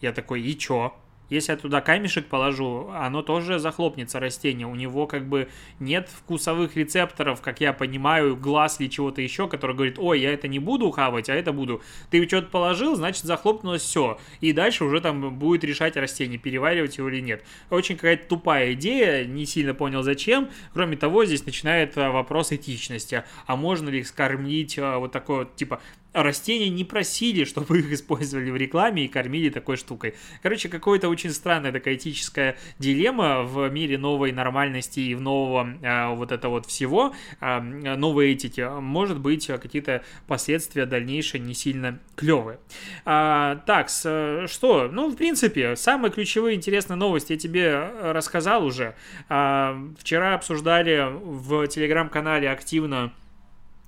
Я 0.00 0.12
такой, 0.12 0.42
и 0.42 0.58
чё? 0.58 0.94
Если 1.28 1.52
я 1.52 1.58
туда 1.58 1.80
камешек 1.80 2.26
положу, 2.26 2.90
оно 2.94 3.22
тоже 3.22 3.58
захлопнется, 3.58 4.20
растение. 4.20 4.66
У 4.66 4.74
него 4.74 5.06
как 5.06 5.26
бы 5.26 5.48
нет 5.80 6.08
вкусовых 6.08 6.76
рецепторов, 6.76 7.40
как 7.40 7.60
я 7.60 7.72
понимаю, 7.72 8.36
глаз 8.36 8.80
или 8.80 8.88
чего-то 8.88 9.20
еще, 9.20 9.48
который 9.48 9.74
говорит, 9.74 9.98
ой, 9.98 10.20
я 10.20 10.32
это 10.32 10.48
не 10.48 10.58
буду 10.58 10.90
хавать, 10.90 11.28
а 11.28 11.34
это 11.34 11.52
буду. 11.52 11.82
Ты 12.10 12.26
что-то 12.26 12.48
положил, 12.48 12.94
значит 12.94 13.24
захлопнулось 13.24 13.82
все. 13.82 14.18
И 14.40 14.52
дальше 14.52 14.84
уже 14.84 15.00
там 15.00 15.36
будет 15.38 15.64
решать 15.64 15.96
растение, 15.96 16.38
переваривать 16.38 16.98
его 16.98 17.08
или 17.08 17.20
нет. 17.20 17.44
Очень 17.70 17.96
какая-то 17.96 18.28
тупая 18.28 18.72
идея, 18.74 19.24
не 19.24 19.46
сильно 19.46 19.74
понял 19.74 20.02
зачем. 20.02 20.48
Кроме 20.72 20.96
того, 20.96 21.24
здесь 21.24 21.44
начинает 21.44 21.96
э, 21.96 22.08
вопрос 22.10 22.52
этичности. 22.52 23.24
А 23.46 23.56
можно 23.56 23.88
ли 23.88 24.04
скормить 24.04 24.78
э, 24.78 24.96
вот 24.96 25.12
такой 25.12 25.38
вот, 25.38 25.56
типа, 25.56 25.80
растения 26.22 26.68
не 26.70 26.84
просили, 26.84 27.44
чтобы 27.44 27.78
их 27.78 27.92
использовали 27.92 28.50
в 28.50 28.56
рекламе 28.56 29.04
и 29.04 29.08
кормили 29.08 29.50
такой 29.50 29.76
штукой. 29.76 30.14
Короче, 30.42 30.68
какая-то 30.68 31.08
очень 31.08 31.30
странная 31.30 31.72
такая 31.72 31.94
этическая 31.94 32.56
дилемма 32.78 33.42
в 33.42 33.68
мире 33.68 33.98
новой 33.98 34.32
нормальности 34.32 35.00
и 35.00 35.14
в 35.14 35.20
нового 35.20 35.76
а, 35.82 36.14
вот 36.14 36.32
это 36.32 36.48
вот 36.48 36.66
всего, 36.66 37.14
а, 37.40 37.60
новой 37.60 38.32
этики. 38.32 38.66
Может 38.80 39.20
быть, 39.20 39.46
какие-то 39.46 40.02
последствия 40.26 40.86
дальнейшие 40.86 41.40
не 41.40 41.54
сильно 41.54 42.00
клевые. 42.14 42.58
А, 43.04 43.56
так, 43.66 43.88
что? 43.88 44.88
Ну, 44.90 45.10
в 45.10 45.16
принципе, 45.16 45.76
самые 45.76 46.10
ключевые 46.10 46.56
интересные 46.56 46.96
новости 46.96 47.32
я 47.32 47.38
тебе 47.38 47.90
рассказал 48.02 48.64
уже. 48.64 48.94
А, 49.28 49.78
вчера 49.98 50.34
обсуждали 50.34 51.06
в 51.12 51.66
телеграм-канале 51.68 52.50
активно 52.50 53.12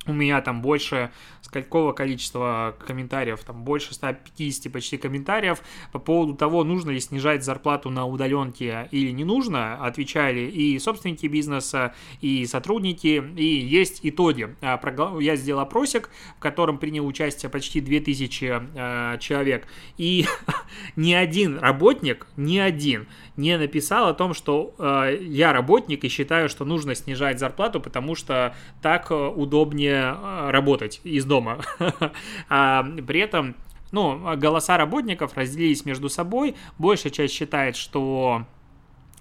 у 0.08 0.12
меня 0.12 0.40
там 0.40 0.62
больше 0.62 1.10
сколького 1.42 1.92
количества 1.92 2.76
комментариев, 2.86 3.40
там 3.44 3.62
больше 3.62 3.94
150 3.94 4.72
почти 4.72 4.96
комментариев 4.98 5.62
по 5.92 5.98
поводу 5.98 6.34
того, 6.34 6.64
нужно 6.64 6.90
ли 6.90 7.00
снижать 7.00 7.44
зарплату 7.44 7.90
на 7.90 8.06
удаленке 8.06 8.88
или 8.90 9.10
не 9.10 9.24
нужно, 9.24 9.84
отвечали 9.84 10.40
и 10.40 10.78
собственники 10.78 11.26
бизнеса, 11.26 11.94
и 12.20 12.44
сотрудники, 12.46 13.22
и 13.36 13.44
есть 13.44 14.00
итоги. 14.02 14.56
А, 14.60 14.80
я 15.20 15.36
сделал 15.36 15.60
опросик, 15.60 16.10
в 16.36 16.40
котором 16.40 16.78
принял 16.78 17.06
участие 17.06 17.50
почти 17.50 17.80
2000 17.80 18.62
э, 18.74 19.18
человек, 19.18 19.66
и 19.96 20.26
ни 20.96 21.12
один 21.12 21.58
работник, 21.58 22.26
ни 22.36 22.58
один 22.58 23.08
не 23.36 23.56
написал 23.56 24.08
о 24.08 24.14
том, 24.14 24.34
что 24.34 24.74
э, 24.78 25.18
я 25.22 25.52
работник 25.52 26.04
и 26.04 26.08
считаю, 26.08 26.48
что 26.48 26.64
нужно 26.64 26.94
снижать 26.94 27.38
зарплату, 27.38 27.80
потому 27.80 28.14
что 28.14 28.54
так 28.82 29.10
удобнее 29.10 29.97
э, 29.98 30.50
работать 30.50 31.00
из 31.04 31.24
дома 31.24 31.60
а, 32.48 32.84
при 33.06 33.20
этом 33.20 33.54
ну, 33.90 34.36
голоса 34.36 34.76
работников 34.76 35.34
разделились 35.34 35.84
между 35.86 36.08
собой. 36.08 36.56
Большая 36.78 37.10
часть 37.10 37.34
считает, 37.34 37.74
что 37.76 38.44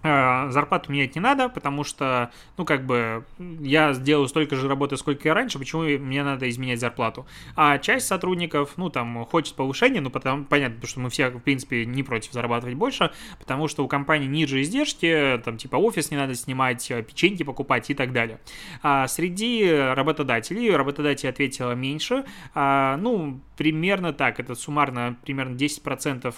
зарплату 0.04 0.92
менять 0.92 1.16
не 1.16 1.22
надо, 1.22 1.50
потому 1.50 1.84
что, 1.84 2.32
ну, 2.58 2.66
как 2.66 2.86
бы, 2.86 3.26
я 3.60 3.94
сделаю 3.94 4.28
столько 4.28 4.56
же 4.56 4.68
работы, 4.68 4.98
сколько 4.98 5.28
и 5.28 5.32
раньше, 5.32 5.60
почему 5.60 5.84
мне 5.84 6.24
надо 6.24 6.48
изменять 6.50 6.80
зарплату? 6.80 7.26
А 7.56 7.78
часть 7.80 8.08
сотрудников, 8.08 8.74
ну, 8.78 8.90
там, 8.90 9.26
хочет 9.26 9.56
повышения, 9.56 10.02
ну, 10.02 10.10
потому, 10.10 10.46
понятно, 10.46 10.88
что 10.88 11.00
мы 11.00 11.10
все, 11.10 11.30
в 11.30 11.40
принципе, 11.40 11.86
не 11.86 12.04
против 12.04 12.32
зарабатывать 12.34 12.76
больше, 12.76 13.12
потому 13.40 13.68
что 13.68 13.84
у 13.84 13.88
компании 13.88 14.28
ниже 14.28 14.62
издержки, 14.62 15.42
там, 15.44 15.58
типа, 15.58 15.78
офис 15.78 16.12
не 16.12 16.18
надо 16.18 16.36
снимать, 16.36 16.90
э, 16.92 17.02
печеньки 17.02 17.44
покупать 17.44 17.90
и 17.90 17.94
так 17.94 18.14
далее. 18.14 18.40
А 18.84 19.08
среди 19.08 19.70
работодателей, 19.70 20.76
работодатель 20.76 21.30
ответила 21.30 21.72
меньше, 21.72 22.26
а, 22.54 22.98
ну, 22.98 23.42
примерно 23.58 24.14
так, 24.14 24.40
это 24.40 24.56
суммарно 24.56 25.18
примерно 25.26 25.56
10%, 25.56 26.36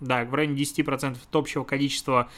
да, 0.00 0.24
в 0.24 0.34
районе 0.34 0.56
10% 0.56 1.16
от 1.22 1.36
общего 1.36 1.64
количества 1.64 2.28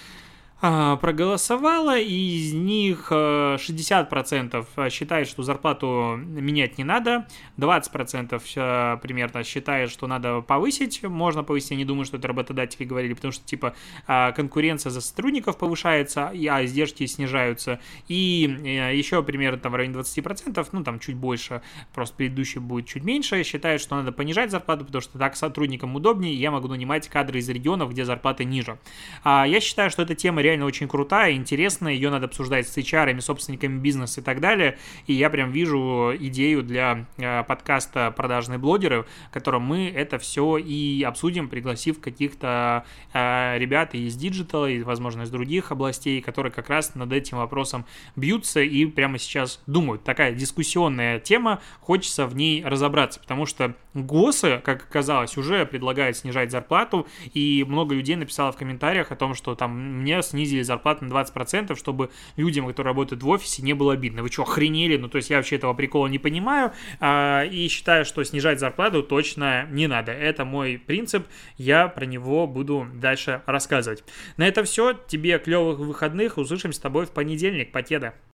проголосовало, 0.62 1.98
и 1.98 2.14
из 2.14 2.53
них 2.53 3.11
60% 3.11 4.66
э, 4.77 4.90
считает, 4.90 5.27
что 5.27 5.42
зарплату 5.42 6.16
менять 6.16 6.79
не 6.79 6.85
надо, 6.85 7.27
20% 7.59 8.40
э, 8.55 8.98
примерно 9.03 9.42
считает, 9.42 9.90
что 9.90 10.07
надо 10.07 10.40
повысить, 10.40 11.03
можно 11.03 11.42
повысить, 11.42 11.72
я 11.72 11.77
не 11.77 11.85
думаю, 11.85 12.05
что 12.05 12.16
это 12.16 12.29
работодатели 12.29 12.85
говорили, 12.85 13.14
потому 13.14 13.33
что, 13.33 13.44
типа, 13.44 13.75
а, 14.07 14.31
конкуренция 14.31 14.90
за 14.90 15.01
сотрудников 15.01 15.59
повышается, 15.59 16.29
а 16.29 16.64
издержки 16.64 17.05
снижаются, 17.07 17.81
и 18.07 18.46
э, 18.46 18.96
еще 18.96 19.20
примерно 19.25 19.59
там 19.59 19.72
в 19.72 19.75
районе 19.75 19.96
20%, 19.96 20.68
ну, 20.70 20.85
там 20.85 21.01
чуть 21.01 21.16
больше, 21.16 21.62
просто 21.92 22.14
предыдущий 22.14 22.61
будет 22.61 22.87
чуть 22.87 23.03
меньше, 23.03 23.42
считают, 23.42 23.83
что 23.83 23.96
надо 23.96 24.12
понижать 24.12 24.53
зарплату, 24.53 24.85
потому 24.85 25.03
что 25.03 25.18
так 25.18 25.35
сотрудникам 25.35 25.96
удобнее, 25.96 26.35
я 26.35 26.53
могу 26.53 26.68
нанимать 26.68 27.09
кадры 27.09 27.40
из 27.40 27.48
регионов, 27.48 27.90
где 27.90 28.05
зарплаты 28.05 28.44
ниже. 28.44 28.79
А 29.25 29.44
Я 29.44 29.61
считаю, 29.61 29.90
что 29.90 30.03
эта 30.03 30.14
тема 30.14 30.40
реально 30.40 30.52
реально 30.53 30.67
очень 30.67 30.88
крутая, 30.88 31.33
интересная, 31.33 31.93
ее 31.93 32.11
надо 32.11 32.27
обсуждать 32.27 32.69
с 32.69 32.77
HR, 32.77 33.21
собственниками 33.21 33.79
бизнеса 33.79 34.21
и 34.21 34.25
так 34.25 34.41
далее, 34.41 34.79
и 35.07 35.12
я 35.12 35.31
прям 35.31 35.51
вижу 35.51 36.12
идею 36.19 36.62
для 36.62 37.07
э, 37.17 37.43
подкаста 37.45 38.12
«Продажные 38.17 38.59
блогеры», 38.59 39.07
в 39.31 39.33
котором 39.33 39.62
мы 39.62 39.88
это 39.88 40.19
все 40.19 40.59
и 40.59 41.03
обсудим, 41.03 41.49
пригласив 41.49 42.01
каких-то 42.01 42.85
э, 43.12 43.59
ребят 43.59 43.95
из 43.95 44.15
диджитала, 44.17 44.67
и, 44.67 44.83
возможно, 44.83 45.23
из 45.23 45.31
других 45.31 45.73
областей, 45.73 46.21
которые 46.21 46.53
как 46.53 46.69
раз 46.69 46.95
над 46.95 47.12
этим 47.12 47.38
вопросом 47.38 47.87
бьются 48.17 48.61
и 48.61 48.87
прямо 48.87 49.19
сейчас 49.19 49.61
думают. 49.67 50.05
Такая 50.05 50.33
дискуссионная 50.33 51.19
тема, 51.19 51.61
хочется 51.81 52.27
в 52.27 52.37
ней 52.37 52.65
разобраться, 52.65 53.21
потому 53.21 53.47
что 53.47 53.75
ГОСы, 53.95 54.61
как 54.65 54.85
оказалось, 54.85 55.37
уже 55.37 55.67
предлагают 55.67 56.17
снижать 56.17 56.51
зарплату, 56.51 57.07
и 57.33 57.65
много 57.67 57.95
людей 57.95 58.17
написало 58.17 58.53
в 58.53 58.57
комментариях 58.57 59.12
о 59.12 59.17
том, 59.17 59.35
что 59.35 59.55
там 59.55 60.01
мне 60.01 60.23
снизили 60.33 60.62
зарплату 60.62 61.05
на 61.05 61.12
20%, 61.12 61.77
чтобы 61.77 62.11
людям, 62.37 62.66
которые 62.66 62.90
работают 62.90 63.23
в 63.23 63.29
офисе, 63.29 63.62
не 63.62 63.75
было 63.75 63.92
обидно. 63.92 64.23
Вы 64.23 64.31
что, 64.31 64.42
охренели? 64.42 64.97
Ну, 64.97 65.09
то 65.09 65.16
есть 65.16 65.31
я 65.31 65.37
вообще 65.37 65.57
этого 65.57 65.75
прикола 65.75 66.09
не 66.09 66.18
понимаю 66.18 66.73
а, 67.01 67.45
и 67.45 67.68
считаю, 67.68 68.05
что 68.05 68.25
снижать 68.25 68.59
зарплату 68.59 69.03
точно 69.03 69.66
не 69.71 69.87
надо. 69.87 70.12
Это 70.12 70.45
мой 70.45 70.79
принцип, 70.79 71.27
я 71.57 71.88
про 71.88 72.05
него 72.05 72.47
буду 72.47 72.88
дальше 72.95 73.42
рассказывать. 73.47 74.05
На 74.37 74.47
это 74.47 74.64
все. 74.64 74.92
Тебе 74.92 75.38
клевых 75.38 75.79
выходных. 75.79 76.38
Услышимся 76.38 76.79
с 76.79 76.83
тобой 76.83 77.07
в 77.07 77.11
понедельник. 77.11 77.73
Покеда. 77.73 78.14